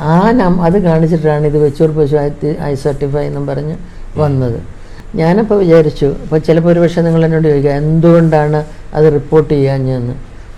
ആ. 0.00 0.30
നം 0.30 0.62
അത് 0.62 0.82
കാണിച്ചിട്ടാണ് 0.82 1.46
ഇത് 1.46 1.58
വെച്ചൂർ 1.58 1.90
പശു 1.90 2.16
ഐ 2.62 2.74
സർട്ടിഫൈ 2.74 3.26
എന്നും 3.26 3.46
പറഞ്ഞ് 3.46 3.76
വന്നത്. 4.16 4.77
ഞാനപ്പോൾ 5.14 5.54
വിചാരിച്ചു 5.54 6.06
അപ്പോൾ 6.06 6.38
ചിലപ്പോൾ 6.38 6.70
ഒരു 6.70 6.80
പക്ഷേ 6.80 7.02
നിങ്ങൾ 7.02 7.24
എന്നോട് 7.24 7.48
ചോദിക്കുക 7.48 7.70
എന്തുകൊണ്ടാണ് 7.70 8.64
അത് 8.94 9.12
റിപ്പോർട്ട് 9.12 9.54
ചെയ്യാഞ്ഞെന്ന് 9.54 10.14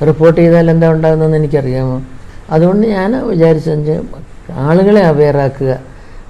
റിപ്പോർട്ട് 0.07 0.41
ചെയ്താൽ 0.41 0.71
എന്താ 0.71 0.93
ഉണ്ടാകുന്നതെന്ന് 0.93 1.37
എനിക്കറിയാമോ? 1.37 2.03
അതുകൊണ്ട് 2.51 2.87
ഞാൻ 2.87 3.27
വിചാരിച്ചെന്ന് 3.29 4.03
ആളുകളെ 4.53 5.01
അവെയറാക്കുക 5.01 5.81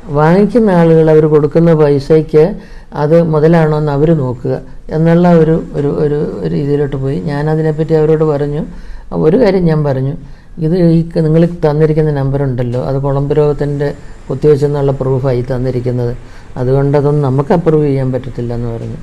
വാങ്ങിക്കുന്ന 0.05 0.71
ആളുകൾ 0.71 1.11
അവർ 1.11 1.27
കൊടുക്കുന്ന 1.27 1.75
പൈസയ്ക്ക് 1.75 2.57
അത് 2.93 3.23
മുതലാണോ 3.23 3.79
എന്ന് 3.79 3.93
അവർ 3.93 4.17
നോക്കുക. 4.19 4.61
എന്നുള്ള 4.91 5.29
ഒരു 5.29 5.65
ഒരു 5.73 5.89
ഒരു 5.99 6.49
രീതിയിലോട്ട് 6.49 6.97
പോയി. 6.97 7.21
ഞാൻ 7.21 7.51
അതിനെപ്പറ്റി 7.51 7.93
അവരോട് 7.93 8.25
പറഞ്ഞു. 8.25 8.65
ഒരു 9.13 9.37
കാര്യം 9.37 9.65
ഞാൻ 9.65 9.85
പറഞ്ഞു. 9.85 10.15
ഇത് 10.59 10.77
ഈ 10.77 11.11
നിങ്ങൾ 11.17 11.47
തന്നിരിക്കുന്ന 11.47 12.11
നമ്പർ 12.11 12.43
ഉണ്ടല്ലോ. 12.43 12.85
അത് 12.85 13.03
കുളമ്പ് 13.03 13.37
രോഗത്തിന്റെ 13.37 13.95
കുത്തിവെച്ചെന്നുള്ള 14.31 14.93
പ്രൂഫായി 14.93 15.43
തന്നിരിക്കുന്നത്. 15.43 16.17
അതുകൊണ്ട് 16.59 16.95
അതൊന്നും 16.99 17.25
നമുക്ക് 17.29 17.53
അപ്രൂവ് 17.57 17.87
ചെയ്യാൻ 17.89 18.09
പറ്റത്തില്ല 18.13 18.53
എന്ന് 18.59 18.69
പറഞ്ഞു. 18.75 18.99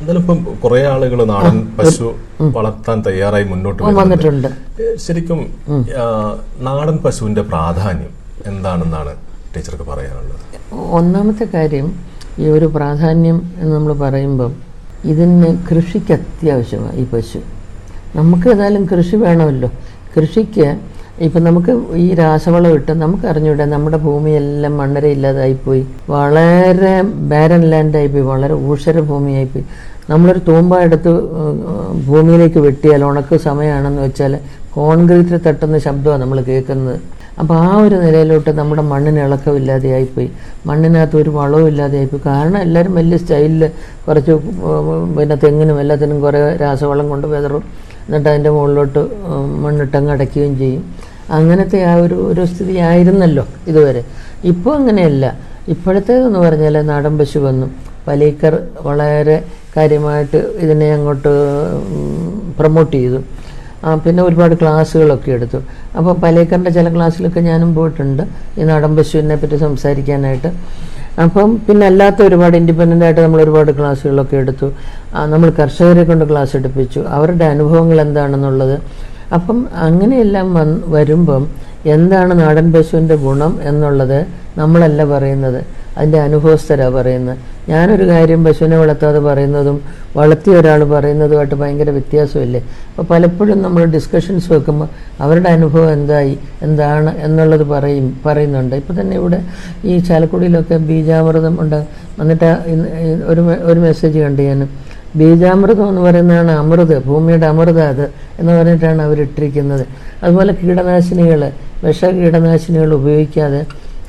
എന്തായാലും 0.00 0.22
ഇപ്പം 0.22 0.38
കുറെ 0.62 0.80
ആളുകൾ 0.92 1.18
നാടൻ 1.32 1.58
പശു 1.76 2.08
വളർത്താൻ 2.56 2.98
തയ്യാറായി 3.06 3.46
മുന്നോട്ട് 3.52 3.80
വന്നിട്ടുണ്ട്. 4.00 4.48
ശരിക്കും 5.04 5.40
നാടൻ 6.68 6.96
പശുവിന്റെ 7.04 7.42
പ്രാധാന്യം 7.52 8.12
എന്താണെന്നാണ് 8.50 9.14
ടീച്ചർക്ക് 9.54 9.86
പറയാനുള്ളത്? 9.92 10.44
ഒന്നാമത്തെ 11.00 11.46
കാര്യം 11.56 11.88
ഈ 12.42 12.46
ഒരു 12.56 12.66
പ്രാധാന്യം 12.76 13.38
എന്ന് 13.60 13.72
നമ്മൾ 13.76 13.92
പറയുമ്പം 14.04 14.52
ഇതിന് 15.12 15.50
കൃഷിക്ക് 15.68 16.12
അത്യാവശ്യമാണ് 16.18 16.96
ഈ 17.02 17.04
പശു. 17.12 17.40
നമുക്ക് 18.18 18.46
ഏതായാലും 18.54 18.84
കൃഷി 18.92 19.16
വേണമല്ലോ. 19.24 19.70
കൃഷിക്ക് 20.14 20.66
ഇപ്പം 21.24 21.42
നമുക്ക് 21.44 21.72
ഈ 22.04 22.06
രാസവളം 22.20 22.72
ഇട്ട് 22.78 22.92
നമുക്ക് 23.02 23.26
അറിഞ്ഞൂടെ 23.30 23.64
നമ്മുടെ 23.74 23.98
ഭൂമിയെല്ലാം 24.06 24.74
മണ്ണര 24.80 25.04
ഇല്ലാതായിപ്പോയി 25.16 25.82
വളരെ 26.14 26.92
ബാരൻ 27.30 27.62
ലാൻഡായിപ്പോയി 27.72 28.24
വളരെ 28.32 28.56
ഊഷര 28.70 29.00
ഭൂമിയായിപ്പോയി 29.10 29.64
നമ്മളൊരു 30.10 30.40
തൂമ്പ 30.48 30.72
എടുത്ത് 30.86 31.12
ഭൂമിയിലേക്ക് 32.08 32.60
വെട്ടിയാൽ 32.66 33.04
ഉണക്ക് 33.10 33.38
സമയമാണെന്ന് 33.48 34.02
വെച്ചാൽ 34.06 34.34
കോൺക്രീറ്റിൽ 34.76 35.40
തട്ടുന്ന 35.46 35.76
ശബ്ദമാണ് 35.86 36.22
നമ്മൾ 36.22 36.38
കേൾക്കുന്നത്. 36.50 36.98
അപ്പോൾ 37.40 37.56
ആ 37.64 37.72
ഒരു 37.86 37.96
നിലയിലോട്ട് 38.04 38.50
നമ്മുടെ 38.58 38.82
മണ്ണിന് 38.92 39.20
ഇളക്കമില്ലാതെയായിപ്പോയി 39.26 40.28
മണ്ണിനകത്ത് 40.68 41.16
ഒരു 41.22 41.30
വളവും 41.40 41.66
ഇല്ലാതെയായിപ്പോയി 41.72 42.22
കാരണം 42.28 42.60
എല്ലാവരും 42.66 42.94
വലിയ 43.00 43.16
സ്റ്റൈലിൽ 43.22 43.64
കുറച്ച് 44.06 44.34
പിന്നെ 45.16 45.36
തെങ്ങിനും 45.44 45.80
എല്ലാത്തിനും 45.82 46.20
കുറേ 46.26 46.40
രാസവളം 46.64 47.08
കൊണ്ട് 47.14 47.26
വെതറും. 47.34 47.64
എന്നിട്ട് 48.06 48.28
അതിന്റെ 48.28 48.50
മുകളിലോട്ട് 48.50 49.02
മണ്ണിട്ടങ്ങ് 49.64 50.10
അടയ്ക്കുകയും 50.10 50.58
ചെയ്യും. 50.58 50.82
അങ്ങനത്തെ 51.30 51.78
ആ 51.90 51.94
ഒരു 52.04 52.14
ഒരു 52.30 52.42
സ്ഥിതി 52.44 52.74
ആയിരുന്നല്ലോ 52.88 53.44
ഇതുവരെ. 53.70 54.02
ഇപ്പോൾ 54.50 54.72
അങ്ങനെയല്ല. 54.78 55.24
ഇപ്പോഴത്തേതെന്ന് 55.68 56.38
പറഞ്ഞാൽ 56.38 56.74
നാടൻ 56.90 57.14
പശു 57.18 57.38
വന്നു. 57.38 57.66
പലീക്കർ 58.08 58.54
വളരെ 58.88 59.36
കാര്യമായിട്ട് 59.76 60.36
ഇതിനെ 60.64 60.88
അങ്ങോട്ട് 60.96 61.32
പ്രൊമോട്ട് 62.58 62.92
ചെയ്തു. 62.96 63.18
പിന്നെ 64.04 64.22
ഒരുപാട് 64.22 64.54
ക്ലാസ്സുകളൊക്കെ 64.60 65.30
എടുത്തു. 65.30 65.58
അപ്പോൾ 65.96 66.14
പലേക്കറിന്റെ 66.22 66.70
ചില 66.70 66.88
ക്ലാസ്സിലൊക്കെ 66.94 67.40
ഞാനും 67.40 67.74
പോയിട്ടുണ്ട്. 67.74 68.22
ഈ 68.60 68.62
നാടൻ 68.70 68.96
പശുവിനെ 68.96 69.36
പറ്റി 69.42 69.56
സംസാരിക്കാനായിട്ട്. 69.56 70.50
അപ്പം 71.24 71.50
പിന്നെ 71.66 71.86
അല്ലാത്ത 71.86 72.22
ഒരുപാട് 72.22 72.56
ഇൻഡിപെൻഡന്റ് 72.56 73.04
ആയിട്ട് 73.04 73.20
നമ്മൾ 73.20 73.40
ഒരുപാട് 73.42 73.70
ക്ലാസ്സുകളൊക്കെ 73.78 74.36
എടുത്തു. 74.36 74.66
നമ്മൾ 75.32 75.48
കർഷകരെ 75.58 76.04
കൊണ്ട് 76.04 76.24
ക്ലാസ് 76.30 76.56
എടുപ്പിച്ചു. 76.56 77.00
അവരുടെ 77.16 77.44
അനുഭവങ്ങൾ 77.44 78.00
എന്താണെന്നുള്ളത്. 78.00 78.76
അപ്പം 79.36 79.58
അങ്ങനെയെല്ലാം 79.86 80.48
വരുമ്പം 80.96 81.44
എന്താണ് 81.94 82.32
നാടൻ 82.40 82.66
പശുവിന്റെ 82.72 83.16
ഗുണം 83.24 83.52
എന്നുള്ളത് 83.62 84.18
നമ്മളല്ല 84.58 85.04
പറയുന്നത്. 85.04 85.60
അതിന്റെ 85.98 86.18
അനുഭവസ്ഥരാണ് 86.20 86.94
പറയുന്നത്. 86.94 87.38
ഞാനൊരു 87.68 88.04
കാര്യം 88.08 88.44
പശുവിനെ 88.44 88.76
വളർത്താതെ 88.78 89.18
പറയുന്നതും 89.18 89.76
വളർത്തിയ 90.16 90.54
ഒരാൾ 90.60 90.80
പറയുന്നതുമായിട്ട് 90.84 91.54
ഭയങ്കര 91.54 91.90
വ്യത്യാസമില്ലേ? 91.90 92.60
അപ്പോൾ 92.88 93.06
പലപ്പോഴും 93.10 93.62
നമ്മൾ 93.62 93.84
ഡിസ്കഷൻസ് 93.84 94.52
വെക്കുമ്പോൾ 94.52 94.88
അവരുടെ 95.20 95.48
അനുഭവം 95.56 95.92
എന്തായി 95.92 96.34
എന്താണ് 96.62 97.12
എന്നുള്ളത് 97.26 97.64
പറയും 97.72 98.20
പറയുന്നുണ്ട്. 98.26 98.74
ഇപ്പോൾ 98.74 99.00
തന്നെ 99.00 99.16
ഇവിടെ 99.16 99.40
ഈ 99.84 99.96
ചാലക്കുടിയിലൊക്കെ 99.98 100.76
ബീജാമൃതം 100.90 101.56
ഉണ്ട്. 101.60 101.80
എന്നിട്ട് 102.22 102.50
ഒരു 103.32 103.40
ഒരു 103.70 103.80
മെസ്സേജ് 103.80 104.18
കണ്ടു 104.18 104.42
ഞാൻ 104.42 104.60
ബീജാമൃതം 105.18 105.88
എന്ന് 105.88 106.00
പറയുന്നതാണ് 106.00 106.52
അമൃത് 106.62 106.96
ഭൂമിയുടെ 107.06 107.46
അമൃത 107.46 107.80
അത് 107.92 108.04
എന്ന് 108.40 108.52
പറഞ്ഞിട്ടാണ് 108.52 109.02
അവരിട്ടിരിക്കുന്നത് 109.02 109.84
അതുപോലെ 110.22 110.52
കീടനാശിനികൾ 110.52 111.42
വിഷ 111.84 112.04
കീടനാശിനികൾ 112.18 112.92
ഉപയോഗിക്കാതെ 112.94 113.60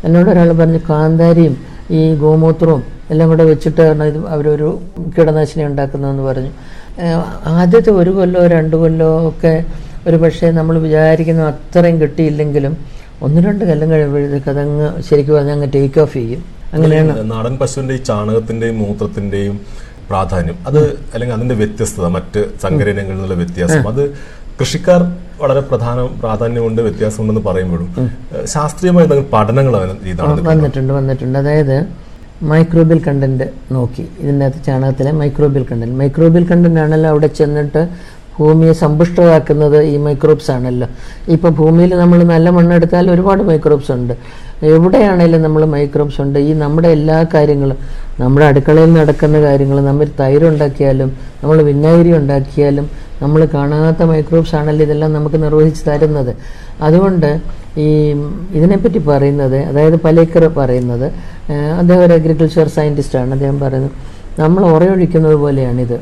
എന്നോട് 0.06 0.30
ഒരാൾ 0.30 0.50
പറഞ്ഞു 0.60 0.80
കാന്താരിയും 0.90 1.56
ഈ 1.92 2.02
ഗോമൂത്രവും 2.16 2.84
എല്ലാം 3.12 3.28
കൂടെ 3.30 3.44
വെച്ചിട്ടാണ് 3.44 4.04
ഇത് 4.04 4.20
അവരൊരു 4.28 4.70
കീടനാശിനി 5.18 5.64
ഉണ്ടാക്കുന്നതെന്ന് 5.66 6.24
പറഞ്ഞു. 6.24 6.52
ആദ്യത്തെ 7.60 7.92
ഒരു 7.92 8.12
കൊല്ലോ 8.18 8.42
രണ്ട് 8.48 8.76
കൊല്ലോ 8.76 9.10
ഒക്കെ 9.30 9.54
ഒരു 10.08 10.18
പക്ഷേ 10.18 10.48
നമ്മൾ 10.52 10.76
വിചാരിക്കുന്ന 10.80 11.42
അത്രയും 11.52 12.02
കിട്ടിയില്ലെങ്കിലും 12.02 12.74
ഒന്ന് 13.26 13.40
രണ്ട് 13.48 13.64
കൊല്ലം 13.66 13.88
കഴിയുമ്പോഴത്തേക്ക് 13.92 14.50
അതങ്ങ് 14.50 14.88
ശരിക്കും 15.08 15.36
പറഞ്ഞാൽ 15.36 15.56
അങ്ങ് 15.58 15.70
ടേക്ക് 15.76 16.00
ഓഫ് 16.00 16.14
ചെയ്യും. 16.14 16.42
അങ്ങനെയാണ്. 16.74 17.14
നാടൻ 17.32 17.54
പശുവിന്റെ 17.58 17.96
ഈ 17.96 18.02
മൂത്രത്തിന്റെയും 18.82 19.56
പ്രാധാന്യം. 20.10 20.58
അത് 20.68 20.82
അല്ലെങ്കിൽ 21.14 21.36
അതിന്റെ 21.36 21.56
വ്യത്യസ്തത 21.56 22.08
മറ്റ് 22.18 22.42
സങ്കരയിനങ്ങളിൽ 22.64 23.16
നിന്നുള്ള 23.16 23.38
വ്യത്യാസം. 23.44 23.88
അത് 23.92 24.04
കൃഷിക്കാർ 24.60 25.02
വളരെ 25.42 25.62
പ്രധാന 25.70 26.06
പ്രാധാന്യമുണ്ട് 26.22 26.82
വ്യത്യാസമുണ്ടെന്ന് 26.82 27.44
പറയുമ്പോഴും 27.48 27.90
ശാസ്ത്രീയമായ 28.56 29.06
എന്തെങ്കിലും 29.06 29.32
പഠനങ്ങൾ 29.34 29.74
വന്നിട്ടുണ്ട് 29.78 30.94
വന്നിട്ടുണ്ട്. 31.00 31.40
അതായത് 31.40 31.78
മൈക്രോബിയൽ 32.52 33.00
കണ്ടന്റ് 33.08 33.46
നോക്കി. 33.76 34.04
ഇതിന്റെ 34.20 34.46
അകത്ത് 34.46 34.60
ചാണകത്തിലെ 34.66 35.12
മൈക്രോബിയൽ 35.12 35.64
കണ്ടന്റ് 35.72 35.96
മൈക്രോബിയൽ 36.02 36.44
കണ്ടന്റ് 36.52 36.80
ആണല്ലോ 36.80 37.10
അവിടെ 37.10 37.28
ചെന്നിട്ട് 37.40 37.82
ഭൂമിയെ 38.38 38.74
സമ്പുഷ്ടമാക്കുന്നത് 38.82 39.80
ഈ 39.92 39.96
മൈക്രോബ്സ് 40.06 40.50
ആണല്ലോ. 40.56 40.88
ഇപ്പോൾ 41.36 41.52
ഭൂമിയിൽ 41.60 41.92
നമ്മൾ 42.02 42.20
നല്ല 42.34 42.50
മണ്ണെടുത്താൽ 42.58 43.06
ഒരുപാട് 43.16 43.42
മൈക്രോബ്സ് 43.50 43.92
ഉണ്ട്. 43.98 44.14
എവിടെയാണേലും 44.74 45.42
നമ്മൾ 45.46 45.64
മൈക്രോബ്സ് 45.76 46.20
ഉണ്ട്. 46.26 46.38
ഈ 46.50 46.52
നമ്മുടെ 46.64 46.90
എല്ലാ 46.98 47.18
കാര്യങ്ങളും 47.34 47.80
നമ്മുടെ 48.22 48.46
അടുക്കളയിൽ 48.52 48.92
നടക്കുന്ന 49.00 49.38
കാര്യങ്ങൾ 49.48 49.78
നമ്മൾ 49.90 50.08
തൈര് 50.22 50.46
ഉണ്ടാക്കിയാലും 50.52 51.10
നമ്മൾ 51.42 51.58
വിനാഗിരി 51.70 52.12
ഉണ്ടാക്കിയാലും 52.20 52.86
നമ്മൾ 53.22 53.42
കാണാത്ത 53.54 54.02
മൈക്രോബ്സ് 54.12 54.56
ആണല്ലോ 54.60 54.84
ഇതെല്ലാം 54.86 55.12
നമുക്ക് 55.18 55.38
നിർവഹിച്ച് 55.44 55.84
തരുന്നത്. 55.90 56.32
അതുകൊണ്ട് 56.88 57.30
ഈ 57.86 57.88
ഇതിനെപ്പറ്റി 58.58 59.00
പറയുന്നത് 59.10 59.58
അതായത് 59.70 59.98
പലേക്കർ 60.06 60.44
പറയുന്നത് 60.60 61.08
അദ്ദേഹം 61.80 62.04
ഒരു 62.08 62.14
അഗ്രികൾച്ചർ 62.18 62.68
സയന്റിസ്റ്റാണ് 62.78 63.32
അദ്ദേഹം 63.38 63.58
പറയുന്നത് 63.64 63.96
നമ്മൾ 64.42 64.62
ഉറയൊഴിക്കുന്നത് 64.76 65.36
പോലെയാണിത്. 65.46 65.98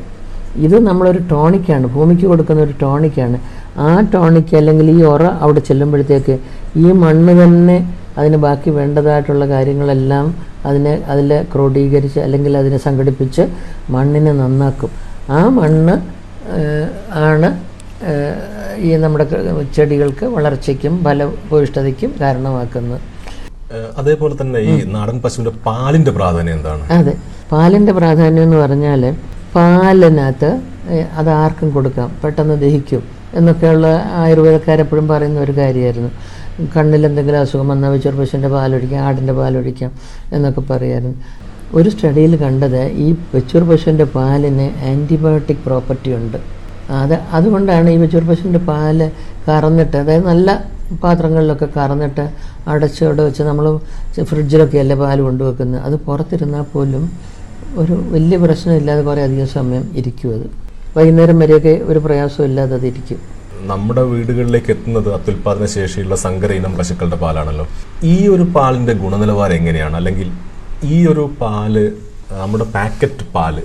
ഇത് 0.64 0.76
നമ്മളൊരു 0.88 1.20
ടോണിക്കാണ് 1.32 1.86
ഭൂമിക്ക് 1.94 2.26
കൊടുക്കുന്ന 2.30 2.60
ഒരു 2.66 2.74
ടോണിക്കാണ്. 2.82 3.38
ആ 3.86 3.88
ടോണിക്ക് 4.14 4.54
അല്ലെങ്കിൽ 4.60 4.86
ഈ 4.96 5.00
ഉറ 5.12 5.24
അവിടെ 5.44 5.60
ചെല്ലുമ്പോഴത്തേക്ക് 5.68 6.34
ഈ 6.84 6.86
മണ്ണ് 7.02 7.32
തന്നെ 7.42 7.78
അതിന് 8.18 8.38
ബാക്കി 8.44 8.70
വേണ്ടതായിട്ടുള്ള 8.78 9.44
കാര്യങ്ങളെല്ലാം 9.54 10.26
അതിനെ 10.68 10.94
അതിൽ 11.12 11.30
ക്രോഡീകരിച്ച് 11.52 12.20
അല്ലെങ്കിൽ 12.26 12.52
അതിനെ 12.60 12.78
സംഘടിപ്പിച്ച് 12.86 13.42
മണ്ണിനെ 13.94 14.32
നന്നാക്കും. 14.42 14.90
ആ 15.38 15.40
മണ്ണ് 15.58 15.96
ആണ് 17.28 17.48
ഈ 18.86 18.90
നമ്മുടെ 19.02 19.24
ചെടികൾക്ക് 19.76 20.24
വളർച്ചയ്ക്കും 20.36 20.94
ഫലഭൂയിഷ്ഠതയ്ക്കും 21.04 22.10
കാരണമാക്കുന്നത്. 22.22 23.00
അതേപോലെ 24.00 24.34
തന്നെ 24.40 24.58
ഈ 24.70 24.74
നാടൻ 24.96 25.16
പശുവിന്റെ 25.22 25.52
പാലിന്റെ 25.66 26.12
പ്രാധാന്യം 26.18 26.54
എന്താണ്? 26.58 26.84
അതെ. 26.98 27.14
പാലിന്റെ 27.52 27.92
പ്രാധാന്യം 28.00 28.44
എന്ന് 28.48 28.58
പറഞ്ഞാൽ 28.64 29.02
പാലിനകത്ത് 29.54 30.50
അത് 31.18 31.30
ആർക്കും 31.42 31.68
കൊടുക്കാം 31.76 32.08
പെട്ടെന്ന് 32.22 32.56
ദഹിക്കും 32.64 33.02
എന്നൊക്കെയുള്ള 33.38 33.86
ആയുർവേദക്കാരെപ്പോഴും 34.22 35.06
പറയുന്ന 35.12 35.38
ഒരു 35.46 35.52
കാര്യമായിരുന്നു. 35.60 36.10
കണ്ണിൽ 36.74 37.02
എന്തെങ്കിലും 37.08 37.40
അസുഖം 37.44 37.68
വന്നാൽ 37.72 37.90
വെച്ചൊരു 37.94 38.18
പശുവിന്റെ 38.20 38.50
പാലൊഴിക്കാം 38.54 39.00
ആടിന്റെ 39.06 39.34
പാലൊഴിക്കാം 39.38 39.90
എന്നൊക്കെ 40.36 40.62
പറയായിരുന്നു. 40.70 41.16
ഒരു 41.78 41.88
സ്റ്റഡിയിൽ 41.94 42.32
കണ്ടത് 42.44 42.82
ഈ 43.04 43.06
വെച്ചൂർ 43.34 43.62
പശുവിന്റെ 43.70 44.06
പാലിന് 44.16 44.66
ആന്റിബയോട്ടിക് 44.90 45.62
പ്രോപ്പർട്ടി 45.66 46.10
ഉണ്ട്. 46.20 46.38
അത് 47.02 47.14
അതുകൊണ്ടാണ് 47.36 47.88
ഈ 47.94 47.98
വെച്ചൂർ 48.04 48.24
പശുവിന്റെ 48.30 48.62
പാൽ 48.70 48.98
കറന്നിട്ട് 49.48 49.96
അതായത് 50.02 50.26
നല്ല 50.32 50.50
പാത്രങ്ങളിലൊക്കെ 51.02 51.68
കറന്നിട്ട് 51.76 52.24
അടച്ചവിടെ 52.72 53.22
വെച്ച് 53.28 53.42
നമ്മൾ 53.48 53.66
ഫ്രിഡ്ജിലൊക്കെ 54.30 54.78
അല്ലേ 54.82 54.96
പാൽ 55.02 55.18
കൊണ്ടുവെക്കുന്നത് 55.28 55.80
അത് 55.86 55.96
പുറത്തിരുന്നാൽ 56.06 56.64
പോലും 56.74 57.04
ഒരു 57.80 57.94
വലിയ 58.14 58.36
പ്രശ്നമില്ലാതെ 58.44 59.02
കുറേ 59.08 59.20
അധികം 59.28 59.48
സമയം 59.56 59.84
ഇരിക്കും 60.00 60.30
അത്. 60.36 60.46
വൈകുന്നേരം 60.96 61.38
വരെയൊക്കെ 61.42 61.72
ഒരു 61.90 61.98
പ്രയാസമില്ലാതെ 61.98 62.48
ഇല്ലാതെ 62.50 62.74
അത് 62.78 62.86
ഇരിക്കും. 62.90 63.18
നമ്മുടെ 63.70 64.02
വീടുകളിലേക്ക് 64.12 64.70
എത്തുന്നത് 64.74 65.08
അത്യുൽപാദന 65.14 65.66
ശേഷിയുള്ള 65.74 66.16
സങ്കര 66.24 66.50
ഇനം 66.60 66.72
പശുക്കളുടെ 66.78 67.18
പാലാണല്ലോ. 67.24 67.66
ഈ 68.12 68.16
ഒരു 68.34 68.44
പാലിന്റെ 68.56 68.94
ഗുണനിലവാരം 69.02 69.56
എങ്ങനെയാണ്? 69.60 69.96
അല്ലെങ്കിൽ 70.00 70.28
ഈ 70.94 70.96
ഒരു 71.12 71.24
പാൽ 71.40 71.74
നമ്മുടെ 72.40 72.66
പാക്കറ്റ് 72.76 73.24
പാൽ 73.34 73.56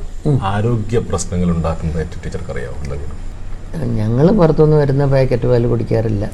ആരോഗ്യ 0.52 0.98
പ്രശ്നങ്ങൾ 1.10 1.50
ഉണ്ടാക്കുന്നതായിട്ട് 1.56 2.18
ടീച്ചർക്ക് 2.24 2.52
അറിയാവോ 2.54 2.78
ഞങ്ങൾ 4.00 4.26
പുറത്തുനിന്ന് 4.40 4.78
വരുന്ന 4.82 5.04
പാക്കറ്റ് 5.14 5.48
പാൽ 5.52 5.64
കുടിക്കാറില്ല. 5.72 6.26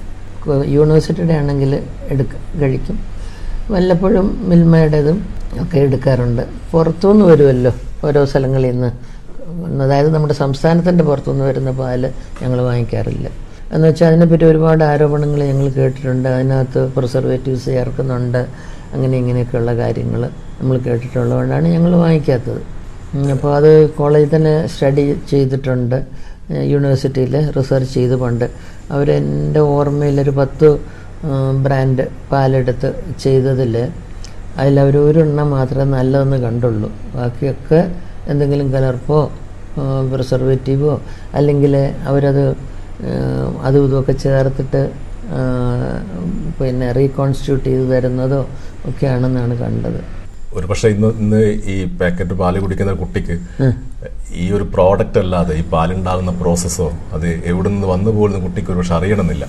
യൂണിവേഴ്സിറ്റിയുടെ 0.76 1.34
ആണെങ്കിൽ 1.42 1.72
എടുക്ക 2.14 2.34
കഴിക്കും. 2.62 2.98
വല്ലപ്പോഴും 3.74 4.28
മിൽമയുടേതും 4.50 5.18
ഒക്കെ 5.64 5.80
എടുക്കാറുണ്ട്. 5.80 6.42
പുറത്തുനിന്ന് 6.72 7.26
വരുമല്ലോ 7.26 7.72
ഓരോ 8.04 8.26
സ്ഥലങ്ങളിൽ 8.26 8.72
നിന്ന്. 8.72 8.90
അതായത് 9.84 10.14
നമ്മുടെ 10.16 10.34
സംസ്ഥാനത്തിന്റെ 10.34 11.04
പുറത്തുനിന്ന് 11.04 11.46
വരുന്ന 11.46 11.72
പാൽ 11.72 12.12
ഞങ്ങൾ 12.42 12.62
വാങ്ങിക്കാറില്ല. 12.62 13.30
എന്ന് 13.74 13.88
വെച്ചാൽ 13.88 14.08
അതിനെപ്പറ്റി 14.08 14.44
ഒരുപാട് 14.44 14.84
ആരോപണങ്ങൾ 14.84 15.44
ഞങ്ങൾ 15.44 15.70
കേട്ടിട്ടുണ്ട്. 15.70 16.30
അതിനകത്ത് 16.30 16.94
പ്രിസർവേറ്റീവ്സ് 16.94 17.66
ചേർക്കുന്നുണ്ട്. 17.66 18.48
അങ്ങനെ 18.94 19.18
ഇങ്ങനെയൊക്കെയുള്ള 19.18 19.76
കാര്യങ്ങൾ 19.76 20.22
നമ്മൾ 20.62 20.78
കേട്ടിട്ടുള്ളതുകൊണ്ടാണ് 20.78 21.68
ഞങ്ങൾ 21.68 21.96
വാങ്ങിക്കാത്തത്. 21.96 22.62
അപ്പോൾ 23.32 23.56
അത് 23.56 23.90
കോളേജിൽ 23.90 24.36
തന്നെ 24.36 24.68
സ്റ്റഡി 24.68 25.22
ചെയ്തിട്ടുണ്ട്. 25.30 26.06
യൂണിവേഴ്സിറ്റിയിൽ 26.52 27.52
റിസർച്ച് 27.52 27.94
ചെയ്ത് 27.94 28.16
പണ്ട് 28.16 28.50
അവരെന്റെ 28.92 29.60
ഓർമ്മയിലൊരു 29.60 30.30
പത്ത് 30.30 30.80
ബ്രാൻഡ് 31.64 32.08
പാലെടുത്ത് 32.32 32.94
ചെയ്തതിൽ 33.20 33.90
അതിലവർ 34.62 34.96
ഒരെണ്ണം 35.08 35.48
മാത്രമേ 35.58 35.90
നല്ലതെന്ന് 35.98 36.38
കണ്ടുള്ളൂ. 36.46 36.90
ബാക്കിയൊക്കെ 37.16 37.80
എന്തെങ്കിലും 38.32 38.68
കലർപ്പോ 38.76 39.20
പ്രിസർവേറ്റീവോ 40.12 40.94
അല്ലെങ്കിൽ 41.40 41.74
അവരത് 42.10 42.46
അതും 43.68 43.84
ഇതുമൊക്കെ 43.88 44.14
ചേർത്തിട്ട് 44.26 44.82
പിന്നെ 46.60 46.88
റീകോൺസ്റ്റിറ്റ്യൂട്ട് 47.00 47.66
ചെയ്ത് 47.70 47.86
തരുന്നതോ 47.94 48.42
ഒക്കെയാണെന്നാണ് 48.90 49.56
കണ്ടത്. 49.64 50.00
ഒരു 50.58 50.66
പക്ഷേ 50.70 50.88
ഇന്ന് 50.96 51.10
ഇന്ന് 51.22 51.42
ഈ 51.74 51.76
പാക്കറ്റ് 52.00 52.36
പാൽ 52.42 52.56
കുടിക്കുന്ന 52.64 52.94
കുട്ടിക്ക് 53.02 53.36
ഈ 54.42 54.46
ഒരു 54.58 54.66
പ്രോഡക്റ്റ് 54.76 55.20
അല്ലാതെ 55.24 55.54
ഈ 55.62 55.64
പാലുണ്ടാകുന്ന 55.74 56.32
പ്രോസസ്സോ 56.42 56.88
അത് 57.16 57.28
എവിടെ 57.52 57.68
നിന്ന് 57.74 57.88
വന്നു 57.94 58.12
പോലും 58.18 58.40
കുട്ടിക്ക് 58.46 58.72
ഒരു 58.74 58.80
പക്ഷെ 58.82 58.96
അറിയണമെന്നില്ല 59.00 59.46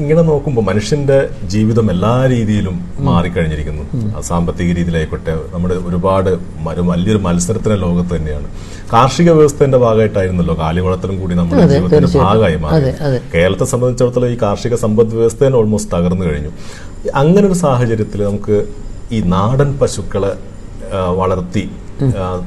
ഇങ്ങനെ 0.00 0.22
നോക്കുമ്പോൾ 0.28 0.62
മനുഷ്യന്റെ 0.68 1.16
ജീവിതം 1.52 1.86
എല്ലാ 1.90 2.12
രീതിയിലും 2.32 2.76
മാറിക്കഴിഞ്ഞിരിക്കുന്നു. 3.08 3.84
സാമ്പത്തിക 4.20 4.68
രീതിയിലായിക്കോട്ടെ 4.78 5.34
നമ്മുടെ 5.54 5.74
ഒരുപാട് 5.88 6.30
വലിയൊരു 6.90 7.20
മത്സരത്തിന്റെ 7.26 7.76
ലോകത്ത് 7.84 8.12
തന്നെയാണ്. 8.16 8.48
കാർഷിക 8.92 9.30
വ്യവസ്ഥയുടെ 9.30 9.78
ഭാഗമായിട്ടായിരുന്നല്ലോ 9.84 10.54
കാലിവളത്തിലും 10.60 11.20
കൂടി 11.20 11.34
നമ്മുടെ 11.34 11.66
ജീവിതത്തിന്റെ 11.66 12.10
ഭാഗമായി 12.18 12.56
മാറി. 12.56 12.90
കേരളത്തെ 13.34 13.64
സംബന്ധിച്ചിടത്തോളം 13.64 14.32
ഈ 14.34 14.38
കാർഷിക 14.42 14.74
സമ്പദ് 14.84 15.14
വ്യവസ്ഥ 15.14 15.40
തന്നെ 15.44 15.58
ഓൾമോസ്റ്റ് 15.58 15.92
തകർന്നു 15.96 16.26
കഴിഞ്ഞു. 16.26 16.52
അങ്ങനെ 17.14 17.46
ഒരു 17.46 17.56
സാഹചര്യത്തിൽ 17.64 18.22
നമുക്ക് 18.24 18.58
ഈ 19.12 19.20
നാടൻ 19.34 19.70
പശുക്കളെ 19.78 20.32
വളർത്തി 21.20 21.64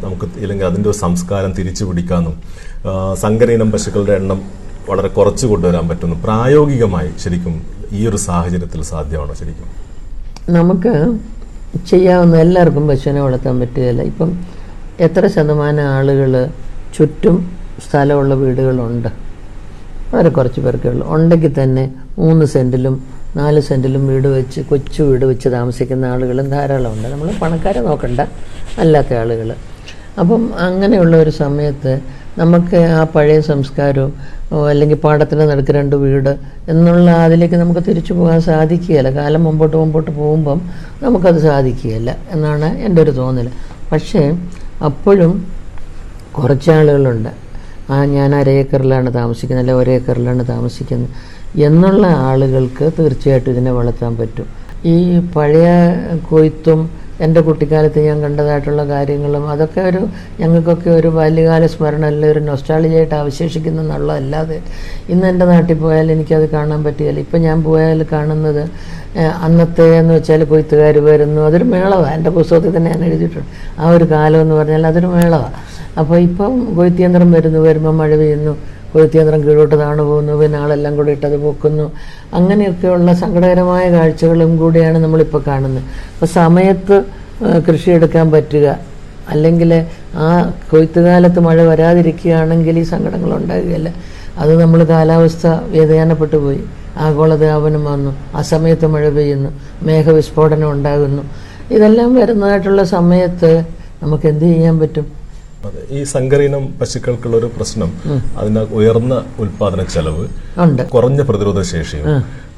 നമുക്ക് 0.04 0.26
ഇല്ലെങ്കിൽ 0.44 0.66
അതിന്റെ 0.66 0.88
ഒരു 0.90 0.98
സംസ്കാരം 0.98 1.52
തിരിച്ചു 1.54 1.84
പിടിക്കാനും 1.86 2.34
സങ്കരീനം 3.24 3.70
പശുക്കളുടെ 3.72 4.14
എണ്ണം 4.14 4.40
വളരെ 4.90 5.08
കുറച്ച് 5.08 5.48
കൊണ്ടുവരാൻ 5.48 5.88
പറ്റുന്നു. 5.88 6.16
പ്രായോഗികമായി 6.24 7.10
ശരിക്കും 7.20 7.62
ഈ 7.92 8.08
ഒരു 8.08 8.18
സാഹചര്യത്തിൽ 8.18 8.84
സാധ്യമാണോ 8.84 9.34
ശരിക്കും? 9.34 9.88
നമുക്ക് 10.54 11.18
ചെയ്യാവുന്ന 11.88 12.38
എല്ലാവർക്കും 12.38 12.88
പശുവിനെ 12.88 13.22
വളർത്താൻ 13.22 13.60
പറ്റുകയില്ല. 13.60 14.02
ഇപ്പം 14.02 14.46
എത്ര 15.00 15.28
ശതമാനം 15.28 15.84
ആളുകൾ 15.84 16.50
ചുറ്റും 16.98 17.58
സ്ഥലമുള്ള 17.90 18.34
വീടുകളുണ്ട്? 18.34 19.08
വളരെ 20.14 20.30
കുറച്ച് 20.30 20.62
പേർക്കേ 20.62 20.90
ഉള്ളൂ. 20.90 21.14
ഉണ്ടെങ്കിൽ 21.14 21.64
തന്നെ 21.64 21.94
മൂന്ന് 22.20 22.46
സെന്റിലും 22.46 23.04
നാല് 23.36 23.60
സെന്റിലും 23.60 24.08
വീട് 24.08 24.28
വെച്ച് 24.28 24.62
കൊച്ചു 24.62 25.04
വീട് 25.04 25.26
വെച്ച് 25.26 25.50
താമസിക്കുന്ന 25.50 26.06
ആളുകളും 26.06 26.50
ധാരാളമുണ്ട് 26.50 27.08
നമ്മൾ 27.08 27.32
പണക്കാരെ 27.42 27.82
നോക്കണ്ട. 27.82 28.20
അല്ലാത്ത 28.78 29.14
ആളുകൾ. 29.14 29.56
അപ്പം 30.20 30.60
അങ്ങനെയുള്ള 30.60 31.18
ഒരു 31.18 31.30
സമയത്ത് 31.30 32.02
നമുക്ക് 32.40 32.80
ആ 32.98 33.02
പഴയ 33.16 33.40
സംസ്കാരവും 33.52 34.12
അല്ലെങ്കിൽ 34.72 34.98
പാടത്തിന് 35.06 35.44
നടുക്ക് 35.52 35.72
രണ്ട് 35.72 35.96
വീട് 36.04 36.32
എന്നുള്ള 36.72 37.08
അതിലേക്ക് 37.26 37.56
നമുക്ക് 37.56 37.82
തിരിച്ചു 37.88 38.14
പോകാൻ 38.14 38.40
സാധിക്കുകയില്ല. 38.42 39.10
കാലം 39.20 39.42
മുമ്പോട്ട് 39.44 39.76
മുമ്പോട്ട് 39.78 40.12
പോകുമ്പം 40.12 40.60
നമുക്കത് 41.04 41.40
സാധിക്കുകയില്ല 41.48 42.10
എന്നാണ് 42.34 42.70
എന്റെ 42.86 43.02
ഒരു 43.02 43.14
തോന്നൽ 43.22 43.48
പക്ഷേ 43.92 44.22
അപ്പോഴും 44.90 45.34
കുറച്ചാളുകളുണ്ട് 46.38 47.32
ആ 47.94 47.98
ഞാൻ 48.16 48.32
അരേക്കറിലാണ് 48.36 49.10
താമസിക്കുന്നത് 49.14 49.64
അല്ലെ 49.64 49.76
ഒരേക്കറിലാണ് 49.82 50.44
താമസിക്കുന്നത് 50.48 51.12
എന്നുള്ള 51.68 52.06
ആളുകൾക്ക് 52.30 52.86
തീർച്ചയായിട്ടും 52.98 53.52
ഇതിനെ 53.52 53.72
വളർത്താൻ 53.72 54.14
പറ്റും. 54.18 54.48
ഈ 54.86 54.96
പഴയ 55.36 55.68
കൊയ്ത്തും 56.30 56.80
എന്റെ 57.26 57.42
കുട്ടിക്കാലത്ത് 57.48 58.00
ഞാൻ 58.08 58.18
കണ്ടതായിട്ടുള്ള 58.26 58.84
കാര്യങ്ങളും 58.92 59.44
അതൊക്കെ 59.54 59.82
ഒരു 59.90 60.02
ഞങ്ങൾക്കൊക്കെ 60.42 60.90
ഒരു 61.00 61.10
ബാല്യകാല 61.18 61.66
സ്മരണ 61.74 62.04
അല്ല 62.12 62.26
ഒരു 62.34 62.42
നൊസ്റ്റാളജിയായിട്ട് 62.50 63.16
അവശേഷിക്കുന്ന 63.22 63.82
എന്നുള്ളതല്ലാതെ 63.86 64.58
ഇന്ന് 65.14 65.28
എന്റെ 65.32 65.48
നാട്ടിൽ 65.52 65.78
പോയാൽ 65.84 66.08
എനിക്കത് 66.16 66.48
കാണാൻ 66.56 66.82
പറ്റുകയില്ല. 66.88 67.20
ഇപ്പം 67.26 67.42
ഞാൻ 67.48 67.58
പോയാൽ 67.70 68.02
കാണുന്നത് 68.14 68.64
അന്നത്തെ 69.46 69.86
എന്ന് 70.00 70.14
വെച്ചാൽ 70.18 70.42
കൊയ്ത്തുകാർ 70.52 70.96
വരുന്നു 71.10 71.42
അതൊരു 71.48 71.68
മേളവാണ് 71.74 72.16
എന്റെ 72.18 72.32
പുസ്തകത്തിൽ 72.38 72.74
തന്നെ 72.78 72.90
ഞാൻ 72.94 73.04
എഴുതിയിട്ടുണ്ട്. 73.10 73.52
ആ 73.82 73.92
ഒരു 73.98 74.06
കാലം 74.16 74.40
എന്ന് 74.46 74.56
പറഞ്ഞാൽ 74.60 74.84
അതൊരു 74.92 75.10
മേളവാണ് 75.16 75.56
അപ്പോൾ 76.02 76.18
ഇപ്പം 76.30 76.52
കൊയ്ത്തിയന്ത്രം 76.80 77.30
വരുന്നു 77.38 77.60
വരുമ്പോൾ 77.68 77.94
മഴ 78.02 78.12
പെയ്യുന്നു. 78.22 78.54
കൊയ്ത്തിയന്ത്രം 78.98 79.42
കീഴോട്ട് 79.46 79.76
താണു 79.80 80.04
പോകുന്നു 80.10 80.34
പിന്നെ 80.42 80.58
ആളെല്ലാം 80.64 80.94
കൂടി 80.98 81.12
ഇട്ടത് 81.12 81.38
പൊക്കുന്നു. 81.46 81.86
അങ്ങനെയൊക്കെയുള്ള 82.34 83.14
സങ്കടകരമായ 83.24 83.86
കാഴ്ചകളും 83.92 84.52
കൂടിയാണ് 84.58 84.98
നമ്മളിപ്പോൾ 85.06 85.42
കാണുന്നത്. 85.48 85.84
അപ്പോൾ 86.14 86.30
സമയത്ത് 86.40 86.98
കൃഷിയെടുക്കാൻ 87.68 88.32
പറ്റുക. 88.32 88.68
അല്ലെങ്കിൽ 89.30 89.72
ആ 90.16 90.28
കൊയ്ത്തുകാലത്ത് 90.72 91.40
മഴ 91.48 91.62
വരാതിരിക്കുകയാണെങ്കിൽ 91.62 92.76
ഈ 92.80 92.84
സങ്കടങ്ങൾ 92.94 93.32
ഉണ്ടാകുകയല്ല. 93.40 93.90
അത് 94.38 94.52
നമ്മൾ 94.62 94.84
കാലാവസ്ഥ 94.84 95.48
വ്യതിയാനപ്പെട്ടു 95.74 96.38
പോയി. 96.38 96.62
ആഗോളതാപനം 96.98 97.84
വന്നു. 97.86 98.12
ആ 98.36 98.42
സമയത്ത് 98.42 98.86
മഴ 98.94 99.10
പെയ്യുന്നു. 99.10 99.50
മേഘവിസ്ഫോടനം 99.84 100.70
ഉണ്ടാകുന്നു. 100.72 101.24
ഇതെല്ലാം 101.72 102.16
വരുന്നതായിട്ടുള്ള 102.16 102.84
സമയത്ത് 102.96 103.52
നമുക്ക് 104.04 104.28
എന്ത് 104.28 104.46
ചെയ്യാൻ 104.46 104.80
പറ്റും? 104.80 105.06
അതെ 105.66 105.82
ഈ 105.98 106.04
സങ്കരീനം 106.04 106.64
പശുക്കൾക്കുള്ള 106.80 107.36
ഒരു 107.38 107.48
പ്രശ്നം 107.56 107.90
അതിന് 108.40 108.60
ഉയർന്ന 108.60 109.14
ഉൽപാദന 109.40 109.82
ചെലവ് 109.94 110.26
കുറഞ്ഞ 110.96 111.22
പ്രതിരോധ 111.22 111.62
ശേഷിയും. 111.62 112.08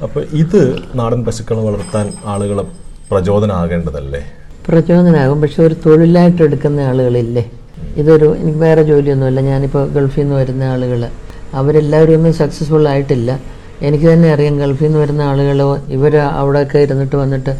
അപ്പൊ 0.06 0.20
ഇത് 0.42 0.62
നാടൻ 1.00 1.22
പശുക്കളെ 1.28 1.62
വളർത്താൻ 1.68 2.06
ആളുകളെ 2.34 2.64
പ്രചോദനമാകേണ്ടതല്ലേ 3.12 4.22
പ്രചോദനമാകും 4.68 5.42
പക്ഷെ 5.42 5.60
ഒരു 5.68 5.76
തൊഴിലായിട്ട് 5.86 6.42
എടുക്കുന്ന 6.48 6.80
ആളുകളില്ലേ? 6.90 7.44
ഇതൊരു 8.02 8.28
എനിക്ക് 8.42 8.60
വേറെ 8.66 8.82
ജോലിയൊന്നുമില്ല. 8.90 9.42
ഞാനിപ്പോൾ 9.52 9.84
ഗൾഫിൽ 9.96 10.22
നിന്ന് 10.22 10.36
വരുന്ന 10.36 10.64
ആളുകൾ 10.74 11.02
അവരെല്ലാവരും 11.60 12.16
ഒന്നും 12.18 12.34
സക്സസ്ഫുൾ 12.42 12.88
ആയിട്ടില്ല. 12.94 13.30
എനിക്ക് 13.88 14.08
തന്നെ 14.12 14.28
അറിയാം 14.34 14.56
ഗൾഫിൽ 14.62 14.86
നിന്ന് 14.86 15.00
വരുന്ന 15.00 15.22
ആളുകളോ 15.22 15.68
ഇവർ 15.96 16.14
അവിടെയൊക്കെ 16.40 16.80
ഇരുന്നിട്ട് 16.86 17.16
വന്നിട്ട് 17.16 17.52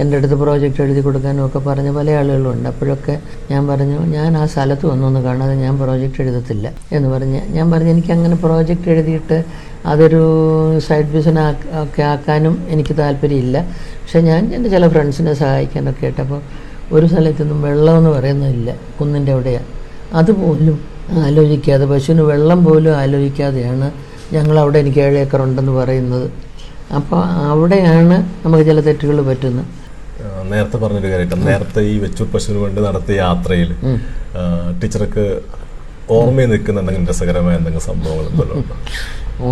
എന്റെ 0.00 0.16
അടുത്ത് 0.16 0.34
പ്രോജക്റ്റ് 0.34 0.80
എഴുതി 0.82 1.00
കൊടുക്കാനും 1.00 1.42
ഒക്കെ 1.46 1.58
പറഞ്ഞ 1.58 1.90
പല 1.98 2.10
ആളുകളും 2.10 2.50
ഉണ്ട് 2.52 2.68
അപ്പോഴൊക്കെ 2.68 3.14
ഞാൻ 3.50 3.62
പറഞ്ഞു 3.68 3.98
ഞാൻ 4.16 4.30
ആ 4.36 4.46
സ്ഥലത്ത് 4.46 4.86
വന്നൊന്ന് 4.86 5.20
കാണാതെ 5.20 5.54
ഞാൻ 5.64 5.74
പ്രോജക്റ്റ് 5.78 6.22
എഴുതത്തില്ല. 6.22 6.66
എന്ന് 6.92 7.08
പറഞ്ഞ് 7.08 7.40
ഞാൻ 7.56 7.66
പറഞ്ഞു 7.70 7.90
എനിക്ക് 7.90 8.12
അങ്ങനെ 8.16 8.36
പ്രോജക്റ്റ് 8.44 8.90
എഴുതിയിട്ട് 8.94 9.38
അതൊരു 9.86 10.22
സൈഡ് 10.88 11.10
ബിസിനസ് 11.14 11.56
ഒക്കെ 11.82 12.02
ആക്കാനും 12.02 12.54
എനിക്ക് 12.68 12.94
താല്പര്യമില്ല. 13.02 13.58
പക്ഷേ 14.02 14.20
ഞാൻ 14.30 14.42
എന്റെ 14.54 14.68
ചില 14.68 14.88
ഫ്രണ്ട്സിനെ 14.88 15.34
സഹായിക്കാനൊക്കെ 15.42 16.04
ആയിട്ട് 16.06 16.20
അപ്പോൾ 16.26 16.40
ഒരു 16.96 17.06
സ്ഥലത്തൊന്നും 17.06 17.58
വെള്ളമെന്ന് 17.62 18.10
പറയുന്നില്ല 18.10 18.70
കുന്നിന്റെ 18.98 19.32
അവിടെയാണ് 19.32 19.68
അതുപോലും 20.12 20.76
ആലോചിക്കാതെ 21.24 21.84
പശുവിന് 21.86 22.22
വെള്ളം 22.32 22.60
പോലും 22.64 22.94
ആലോചിക്കാതെയാണ് 23.02 23.88
ഞങ്ങളവിടെ 24.36 24.78
എനിക്ക് 24.84 25.00
ഏഴ് 25.06 25.18
ഏക്കർ 25.22 25.40
ഉണ്ടെന്ന് 25.46 25.74
പറയുന്നത്. 25.80 26.26
അപ്പോൾ 26.98 27.20
അവിടെയാണ് 27.52 28.16
നമുക്ക് 28.44 28.64
ചില 28.70 28.80
തെറ്റുകൾ 28.88 29.18
പറ്റുന്നത്. 29.30 29.66
നേരത്തെ 30.52 30.76
പറഞ്ഞൊരു 30.82 31.08
കാര്യം 31.12 31.44
നേരത്തെ 31.48 31.80
ഈ 31.92 31.94
വെച്ചൂർ 32.04 32.26
പശുവിന് 32.34 32.60
വേണ്ടി 32.64 32.80
നടത്തിയ 32.86 33.16
യാത്രയിൽ 33.24 33.70
ടീച്ചർക്ക് 34.80 35.24
ഓർമ്മയിൽ 36.16 36.48
നിൽക്കുന്ന 36.52 36.80
എന്തെങ്കിലും 36.82 37.08
രസകരമായ 37.10 37.54
എന്തെങ്കിലും 37.60 37.84
സംഭവങ്ങൾ 37.90 38.24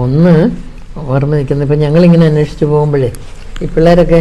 ഒന്ന് 0.03 0.35
ഓർമ്മ 1.15 1.33
നിൽക്കുന്ന 1.39 1.67
ഇപ്പം 1.67 1.81
ഞങ്ങളിങ്ങനെ 1.85 2.27
അന്വേഷിച്ച് 2.31 2.67
പോകുമ്പോഴേ 2.73 3.11
ഈ 3.63 3.67
പിള്ളേരൊക്കെ 3.75 4.21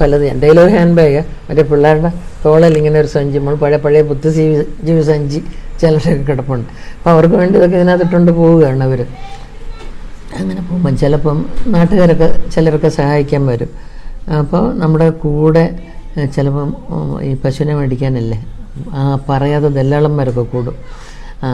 പലത്. 0.00 0.24
എന്റെ 0.32 0.44
കയ്യിലൊരു 0.46 0.72
ഹാൻഡ് 0.76 0.96
ബാഗ് 0.98 1.20
മറ്റേ 1.48 1.64
പിള്ളേരുടെ 1.72 2.10
തോളിൽ 2.44 2.74
ഇങ്ങനെ 2.80 2.96
ഒരു 3.02 3.10
സഞ്ചി 3.16 3.36
നമ്മൾ 3.40 3.56
പഴയ 3.64 3.78
പഴയ 3.84 4.02
ബുദ്ധിജീവി 4.10 4.54
ജീവി 4.86 5.02
സഞ്ചി 5.10 5.40
ചിലരൊക്കെ 5.80 6.24
കിടപ്പുണ്ട്. 6.30 6.70
അപ്പോൾ 6.96 7.10
അവർക്ക് 7.14 7.36
വേണ്ടി 7.42 7.54
ഇതൊക്കെ 7.60 7.76
ഇതിനകത്തിട്ടുണ്ട് 7.80 8.32
പോവുകയാണ് 8.40 8.82
അവർ 8.88 9.00
അങ്ങനെ 10.38 10.60
പോകുമ്പം 10.60 10.96
ചിലപ്പം 10.96 11.38
നാട്ടുകാരൊക്കെ 11.66 12.28
ചിലരൊക്കെ 12.54 12.88
സഹായിക്കാൻ 12.88 13.42
വരും. 13.46 13.70
അപ്പോൾ 14.38 14.64
നമ്മുടെ 14.78 15.10
കൂടെ 15.24 15.64
ചിലപ്പം 16.36 16.70
ഈ 17.22 17.34
പശുവിനെ 17.34 17.74
മേടിക്കാനല്ലേ? 17.74 18.38
ആ 18.98 19.18
പറയാതെ 19.28 19.68
ദല്ലാളന്മാരൊക്കെ 19.68 20.44
കൂടും. 20.54 20.76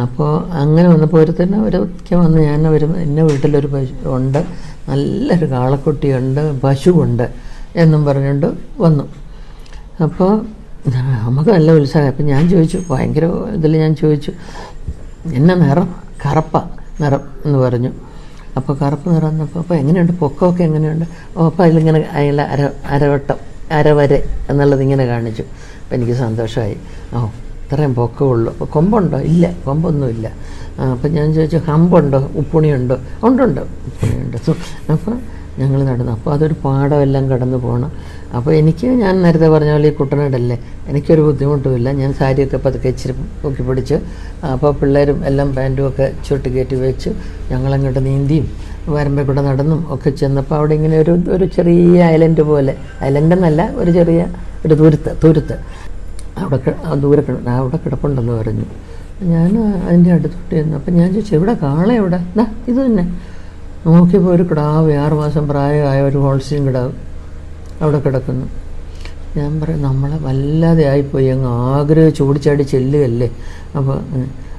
അപ്പോൾ 0.02 0.32
അങ്ങനെ 0.62 0.88
വന്നപ്പോൾ 0.88 1.20
ഒരു 1.24 1.32
തന്നെ 1.40 1.58
ഒരൊക്കെ 1.60 2.14
വന്ന് 2.14 2.38
ഞാൻ 2.42 2.68
ഒരു 2.68 2.86
എന്റെ 3.04 3.22
വീട്ടിലൊരു 3.22 3.66
പശു 3.66 3.94
ഉണ്ട്. 4.16 4.40
നല്ലൊരു 4.88 5.46
കാളക്കുട്ടിയുണ്ട് 5.46 6.60
പശുവുണ്ട് 6.60 7.26
എന്നും 7.76 8.04
പറഞ്ഞുകൊണ്ട് 8.04 8.46
വന്നു. 8.80 9.04
അപ്പോൾ 10.06 10.32
നമുക്ക് 11.24 11.50
നല്ല 11.50 11.70
ഉത്സാഹം. 11.72 12.08
അപ്പം 12.08 12.26
ഞാൻ 12.26 12.42
ചോദിച്ചു 12.50 12.78
ഭയങ്കര 12.90 13.24
ഇതിൽ 13.56 13.76
ഞാൻ 13.76 13.94
ചോദിച്ചു 13.94 14.32
എന്നെ 15.38 15.54
നിറം 15.54 15.88
കറപ്പ 16.26 16.56
നിറം 17.00 17.22
എന്ന് 17.46 17.58
പറഞ്ഞു. 17.58 17.90
അപ്പോൾ 18.58 18.74
കറുപ്പ് 18.78 19.08
നിറം 19.14 19.42
അപ്പോൾ 19.58 19.74
എങ്ങനെയുണ്ട്? 19.74 20.12
പൊക്കമൊക്കെ 20.12 20.62
എങ്ങനെയുണ്ട്? 20.68 21.06
അപ്പോൾ 21.46 21.62
അതിലിങ്ങനെ 21.62 22.00
അതിൽ 22.12 22.40
അര 22.42 22.62
അരവട്ടം 22.86 23.38
അരവരെ 23.72 24.18
എന്നുള്ളത് 24.50 24.82
ഇങ്ങനെ 24.82 25.04
കാണിച്ചു. 25.06 25.44
അപ്പം 25.82 25.94
എനിക്ക് 25.96 26.12
സന്തോഷമായി. 26.12 26.76
ഓ 27.14 27.26
ഇത്രയും 27.64 27.94
പൊക്കമുള്ളൂ. 27.94 28.50
അപ്പോൾ 28.52 28.68
കൊമ്പുണ്ടോ? 28.74 29.18
ഇല്ല 29.30 29.44
കൊമ്പൊന്നുമില്ല. 29.66 30.26
അപ്പം 30.92 31.10
ഞാൻ 31.16 31.26
ചോദിച്ചു 31.34 31.58
ഹമ്പുണ്ടോ? 31.70 32.20
ഉപ്പുണിയുണ്ടോ? 32.36 32.96
ഉണ്ടുണ്ട് 33.24 33.60
ഉപ്പുണിയുണ്ട്. 33.88 34.36
അപ്പോൾ 34.94 35.16
ഞങ്ങൾ 35.60 35.80
നടന്നു. 35.90 36.12
അപ്പോൾ 36.16 36.30
അതൊരു 36.36 36.54
പാടമെല്ലാം 36.64 37.24
കടന്നു 37.32 37.58
പോകണം 37.64 37.90
അപ്പോൾ 38.36 38.52
എനിക്ക് 38.60 38.86
ഞാൻ 39.02 39.14
നേരത്തെ 39.24 39.48
പറഞ്ഞ 39.54 39.70
പോലെ 39.74 39.88
ഈ 39.90 39.94
കുട്ടനാടല്ലേ 40.00 40.56
എനിക്കൊരു 40.90 41.22
ബുദ്ധിമുട്ടുമില്ല. 41.26 41.88
ഞാൻ 42.00 42.10
സാരിയൊക്കെ 42.20 42.58
പതുക്കെ 42.66 42.88
ഇച്ചിരി 42.94 43.14
പൊക്കി 43.42 43.62
പിടിച്ച്. 43.68 43.96
അപ്പോൾ 44.52 44.72
പിള്ളേരും 44.80 45.18
എല്ലാം 45.30 45.48
പാന്റും 45.56 45.86
ഒക്കെ 45.90 46.06
ചുട്ടി 46.26 46.48
കയറ്റി 46.56 46.76
വെച്ച്. 46.86 47.10
ഞങ്ങളങ്ങോട്ട് 47.52 48.00
നീന്തിയും 48.08 48.48
വരമ്പ 48.96 49.22
കൂടെ 49.28 49.42
നടന്നും 49.48 49.80
ഒക്കെ 49.94 50.10
ചെന്നപ്പോൾ 50.20 50.56
അവിടെ 50.58 50.74
ഇങ്ങനെ 50.78 50.96
ഒരു 51.04 51.14
ഒരു 51.36 51.46
ചെറിയ 51.56 51.98
ഐലൻഡ് 52.14 52.42
പോലെ. 52.50 52.74
ഐലൻഡ് 53.08 53.34
എന്നല്ല 53.36 53.62
ഒരു 53.80 53.90
ചെറിയ 53.98 54.20
ഒരു 54.66 54.74
തുരുത്ത് 54.82 55.10
തുരുത്ത്. 55.24 55.56
അവിടെ 56.42 56.74
ദൂരെ 57.02 57.22
കിട 57.26 57.36
അവിടെ 57.60 57.78
കിടപ്പുണ്ടെന്ന് 57.84 58.34
പറഞ്ഞു. 58.40 58.66
ഞാൻ 59.32 59.52
അതിന്റെ 59.86 60.10
അടുത്തോട്ട് 60.16 60.52
ചെന്നു. 60.58 60.74
അപ്പം 60.78 60.92
ഞാൻ 60.98 61.08
ചോദിച്ചു 61.14 61.32
എവിടെ? 61.38 61.54
കാള 61.62 61.88
എവിടെ? 62.00 62.20
ഇത് 62.70 62.78
തന്നെ. 62.86 63.04
നോക്കിയപ്പോൾ 63.88 64.30
ഒരു 64.36 64.44
കിടാവ് 64.50 64.92
ആറ് 65.04 65.14
മാസം 65.22 65.44
പ്രായമായ 65.50 65.98
ഒരു 66.08 66.18
ഹോൾസീൻ 66.24 66.62
കിടാവ് 66.68 66.92
അവിടെ 67.82 67.98
കിടക്കുന്നു. 68.06 68.46
ഞാൻ 69.38 69.50
പറയും 69.60 69.82
നമ്മളെ 69.88 70.16
വല്ലാതെ 70.26 70.84
ആയിപ്പോയി 70.92 71.28
അങ്ങ് 71.34 71.50
ആഗ്രഹിച്ച് 71.72 72.22
ഓടിച്ചാടി 72.26 72.64
ചെല്ലുകയല്ലേ? 72.72 73.28
അപ്പോൾ 73.78 73.96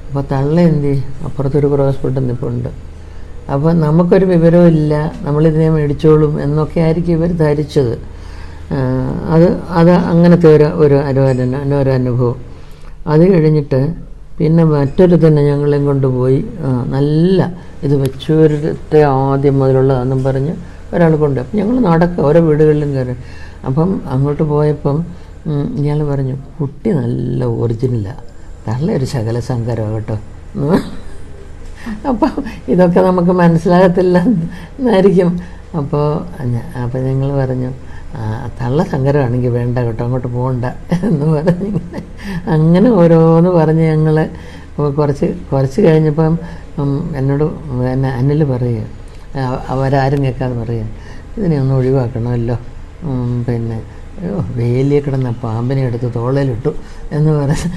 അപ്പോൾ 0.08 0.22
തള്ള 0.32 0.56
എന്ത്? 0.70 0.92
അപ്പുറത്തൊരു 1.26 1.68
ക്രോസ് 1.72 2.00
ഫുഡ് 2.02 2.20
നിൽപ്പുണ്ട് 2.28 2.70
അപ്പോൾ 3.54 3.72
നമുക്കൊരു 3.84 4.26
വിവരവും 4.32 4.68
ഇല്ല 4.74 4.94
നമ്മളിതിനെ 5.26 5.68
മേടിച്ചോളും 5.76 6.32
എന്നൊക്കെ 6.44 6.78
ആയിരിക്കും 6.86 7.14
ഇവർ 7.18 7.30
ധരിച്ചത്. 7.42 7.94
അത് 9.34 9.46
അത് 9.80 9.90
അങ്ങനത്തെ 10.12 10.48
ഒരു 10.56 10.66
ഒരു 10.82 10.96
ഒരു 11.82 11.90
അനുഭവം. 11.98 12.36
അത് 13.12 13.22
കഴിഞ്ഞിട്ട് 13.32 13.80
പിന്നെ 14.40 14.64
മറ്റൊരു 14.64 15.16
തന്നെ 15.24 15.42
ഞങ്ങളെയും 15.42 15.84
കൊണ്ടുപോയി 15.84 16.38
നല്ല 16.88 17.38
ഇത് 17.82 17.94
വെച്ചൂരത്തെ 18.02 19.00
ആദ്യം 19.14 19.58
മുതലുള്ളതാണെന്നും 19.58 20.20
പറഞ്ഞ് 20.24 20.54
ഒരാൾ 20.94 21.12
കൊണ്ട് 21.16 21.38
അപ്പം 21.40 21.56
ഞങ്ങൾ 21.58 21.76
നടക്കുക 21.88 22.24
ഓരോ 22.28 22.40
വീടുകളിലും 22.40 22.90
കയറി. 22.94 23.14
അപ്പം 23.68 23.90
അങ്ങോട്ട് 24.06 24.42
പോയപ്പം 24.52 24.96
ഇയാൾ 25.80 26.00
പറഞ്ഞു 26.10 26.34
കുട്ടി 26.58 26.90
നല്ല 26.92 27.44
ഒറിജിനലാണ് 27.60 28.24
നല്ലൊരു 28.68 29.06
ശകല 29.12 29.36
സങ്കരമാണ് 29.50 29.94
കേട്ടോ. 29.98 30.16
അപ്പം 32.10 32.32
ഇതൊക്കെ 32.68 33.00
നമുക്ക് 33.00 33.32
മനസ്സിലാകത്തില്ല 33.42 34.16
എന്നായിരിക്കും. 34.78 35.30
അപ്പോൾ 35.78 36.04
അപ്പോൾ 36.82 36.98
ഞങ്ങൾ 37.08 37.30
പറഞ്ഞു 37.40 37.70
"ആ, 37.70 37.89
തള്ള 38.60 38.82
സങ്കരമാണെങ്കിൽ 38.84 39.50
വേണ്ട 39.50 39.78
കേട്ടോ 39.78 40.02
അങ്ങോട്ട് 40.04 40.28
പോകണ്ട 40.28 40.64
എന്ന് 41.02 41.26
പറഞ്ഞിങ്ങനെ 41.26 42.00
അങ്ങനെ 42.46 42.88
ഓരോന്ന് 42.90 43.50
പറഞ്ഞ് 43.50 43.84
ഞങ്ങൾ 43.84 44.16
കുറച്ച് 44.96 45.28
കുറച്ച് 45.52 45.80
കഴിഞ്ഞപ്പം 45.80 46.34
എന്നോട് 47.16 47.46
എന്നെ 47.84 48.10
അനിൽ 48.10 48.42
പറയുക 48.44 48.86
അവരാരും 49.68 50.20
കേൾക്കാതെ 50.24 50.54
പറയുക 50.54 50.86
ഇതിനെ 51.36 51.56
ഒന്ന് 51.60 51.74
ഒഴിവാക്കണമല്ലോ 51.74 52.56
പിന്നെ 53.46 53.78
വേലിയെ 54.56 55.00
കിടന്ന 55.00 55.30
പാമ്പിനെ 55.42 55.82
എടുത്ത് 55.86 56.10
തോളയിലിട്ടു 56.16 56.72
എന്ന് 57.12 57.32
പറഞ്ഞ് 57.32 57.68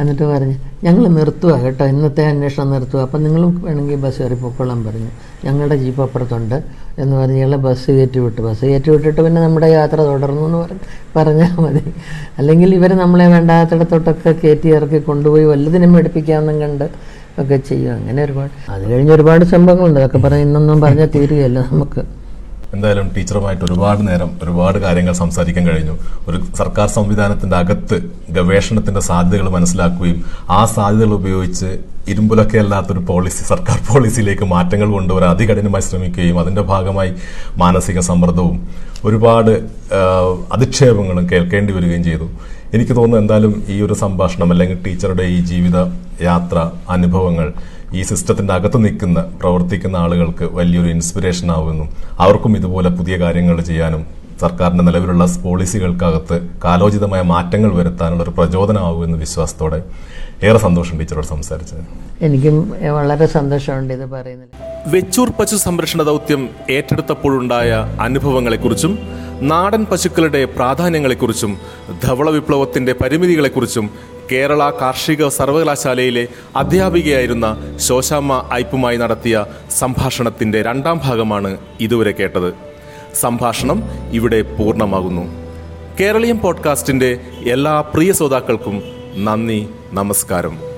എന്നിട്ട് 0.00 0.24
പറഞ്ഞ് 0.24 0.54
ഞങ്ങൾ 0.84 1.08
നിർത്തുക 1.08 1.52
കേട്ടോ 1.64 1.84
ഇന്നത്തെ 1.86 2.22
അന്വേഷണം 2.26 2.70
നിർത്തുക 2.70 3.00
അപ്പം 3.00 3.22
നിങ്ങളും 3.24 3.62
വേണമെങ്കിൽ 3.66 3.96
ബസ് 3.96 4.18
കയറി 4.22 4.34
പൊക്കോളാൻ 4.34 4.84
പറഞ്ഞു. 4.86 5.10
ഞങ്ങളുടെ 5.44 5.76
ജീപ്പ് 5.76 6.02
അപ്പുറത്തുണ്ട് 6.02 6.56
എന്ന് 6.98 7.16
പറഞ്ഞ് 7.16 7.38
ഞങ്ങളെ 7.38 7.56
ബസ് 7.56 7.86
കയറ്റി 7.86 8.18
വിട്ടു. 8.18 8.40
ബസ് 8.42 8.60
കയറ്റി 8.60 8.90
വിട്ടിട്ട് 8.90 9.20
പിന്നെ 9.22 9.40
നമ്മുടെ 9.42 9.66
യാത്ര 9.66 9.96
തുടർന്നു 9.96 10.46
എന്ന് 10.46 10.58
പറഞ്ഞ് 10.58 10.80
പറഞ്ഞാൽ 11.16 11.54
മതി. 11.64 11.82
അല്ലെങ്കിൽ 12.38 12.74
ഇവർ 12.74 12.92
നമ്മളെ 13.02 13.26
വേണ്ടാത്തിടത്തോട്ടൊക്കെ 13.26 14.32
കയറ്റി 14.42 14.68
ഇറക്കി 14.68 14.98
കൊണ്ടുപോയി 14.98 15.44
വല്ലതിനും 15.44 15.98
എടുപ്പിക്കാമെന്നും 15.98 16.60
കണ്ട് 16.60 16.86
ഒക്കെ 17.40 17.56
ചെയ്യും. 17.56 17.92
അങ്ങനെ 17.92 18.20
ഒരുപാട് 18.24 18.50
അത് 18.70 18.84
കഴിഞ്ഞ് 18.90 19.12
ഒരുപാട് 19.12 19.44
സംഭവങ്ങളുണ്ട്. 19.44 20.00
അതൊക്കെ 20.00 20.18
പറഞ്ഞ് 20.18 20.40
ഇന്നൊന്നും 20.40 20.80
പറഞ്ഞാൽ 20.80 21.06
തീരുകയല്ല 21.06 21.58
നമുക്ക്. 21.72 22.02
എന്തായാലും 22.74 23.08
ടീച്ചറുമായിട്ട് 23.16 23.64
ഒരുപാട് 23.68 24.00
നേരം 24.08 24.30
ഒരുപാട് 24.44 24.78
കാര്യങ്ങൾ 24.84 25.14
സംസാരിക്കാൻ 25.22 25.64
കഴിഞ്ഞു. 25.70 25.94
ഒരു 26.28 26.38
സർക്കാർ 26.60 26.86
സംവിധാനത്തിന്റെ 26.98 27.56
അകത്ത് 27.62 27.96
ഗവേഷണത്തിന്റെ 28.36 29.02
സാധ്യതകൾ 29.10 29.48
മനസ്സിലാക്കുകയും 29.56 30.20
ആ 30.58 30.60
സാധ്യതകൾ 30.76 31.14
ഉപയോഗിച്ച് 31.20 31.70
ഇരുമ്പുലൊക്കെ 32.12 32.58
അല്ലാത്തൊരു 32.62 33.02
പോളിസി 33.10 33.42
സർക്കാർ 33.50 33.78
പോളിസിയിലേക്ക് 33.90 34.46
മാറ്റങ്ങൾ 34.54 34.88
കൊണ്ടുവരാൻ 34.96 35.30
അതികഠിനമായി 35.34 35.84
ശ്രമിക്കുകയും 35.88 36.38
അതിന്റെ 36.42 36.62
ഭാഗമായി 36.72 37.12
മാനസിക 37.62 37.98
സമ്മർദ്ദവും 38.08 38.56
ഒരുപാട് 39.08 39.52
അധിക്ഷേപങ്ങളും 40.54 41.24
കേൾക്കേണ്ടി 41.30 41.72
വരികയും 41.76 42.04
ചെയ്തു. 42.08 42.26
എനിക്ക് 42.74 42.94
തോന്നുന്നു 42.98 43.22
എന്തായാലും 43.22 43.52
ഈ 43.68 43.76
ഒരു 43.86 43.94
സംഭാഷണം 44.02 44.48
അല്ലെങ്കിൽ 44.52 44.78
ടീച്ചറുടെ 44.86 45.24
ഈ 45.34 45.38
ജീവിത 45.50 45.78
യാത്ര 46.22 46.58
അനുഭവങ്ങൾ 46.96 47.48
ഈ 47.94 48.02
സിസ്റ്റത്തിന്റെ 48.02 48.52
അകത്ത് 48.54 48.78
നിൽക്കുന്ന 48.84 49.20
പ്രവർത്തിക്കുന്ന 49.40 49.96
ആളുകൾക്ക് 49.96 50.44
വലിയൊരു 50.58 50.88
ഇൻസ്പിറേഷൻ 50.88 51.48
ആവുമെന്നും 51.50 51.88
അവർക്കും 52.18 52.52
ഇതുപോലെ 52.56 52.90
പുതിയ 52.90 53.16
കാര്യങ്ങൾ 53.18 53.60
ചെയ്യാനും 53.62 54.02
സർക്കാരിന്റെ 54.40 54.84
നിലവിലുള്ള 54.84 55.24
പോളിസികൾക്കകത്ത് 55.42 56.36
കാലോചിതമായ 56.64 57.22
മാറ്റങ്ങൾ 57.24 57.70
വരുത്താനുള്ള 57.74 58.22
ഒരു 58.22 58.30
പ്രചോദനമാകുമെന്ന 58.30 59.16
വിശ്വാസത്തോടെ 59.16 59.78
ഏറെ 60.42 60.58
സന്തോഷം 60.58 60.94
ടീച്ചറോട് 60.98 61.26
സംസാരിച്ചത്. 61.26 61.82
എനിക്കും 62.22 62.56
വളരെ 62.96 63.26
സന്തോഷമുണ്ട് 63.36 63.92
ഇത് 63.94 64.06
പറയുന്നത് 64.14 64.50
വെച്ചൂർ 64.94 65.28
പശു 65.30 65.56
സംരക്ഷണ 65.56 66.02
ദൗത്യം 66.02 66.42
ഏറ്റെടുത്തപ്പോഴുണ്ടായ 66.70 67.70
അനുഭവങ്ങളെക്കുറിച്ചും 68.00 68.92
നാടൻ 69.40 69.84
പശുക്കളുടെ 69.84 70.44
പ്രാധാന്യങ്ങളെക്കുറിച്ചും 70.44 71.58
ധവള 72.04 72.30
വിപ്ലവത്തിന്റെ 72.30 72.92
പരിമിതികളെക്കുറിച്ചും 72.92 73.90
കേരള 74.32 74.70
കാർഷിക 74.70 75.28
സർവകലാശാലയിലെ 75.28 76.28
അധ്യാപികയായിരുന്ന 76.56 77.76
ശോശാമ്മ 77.76 78.50
ഐപ്പുമായി 78.52 78.96
നടത്തിയ 78.96 79.44
സംഭാഷണത്തിന്റെ 79.70 80.62
രണ്ടാം 80.62 81.00
ഭാഗമാണ് 81.04 81.58
ഇതുവരെ 81.80 82.10
കേട്ടത്. 82.10 82.54
സംഭാഷണം 83.14 83.82
ഇവിടെ 84.12 84.42
പൂർണമാകുന്നു. 84.42 85.22
കേരളീയം 86.00 86.40
പോഡ്കാസ്റ്റിന്റെ 86.40 87.20
എല്ലാ 87.48 87.80
പ്രിയ 87.80 88.12
ശ്രോതാക്കൾക്കും 88.12 88.82
നന്ദി 89.16 89.68
നമസ്കാരം. 89.92 90.73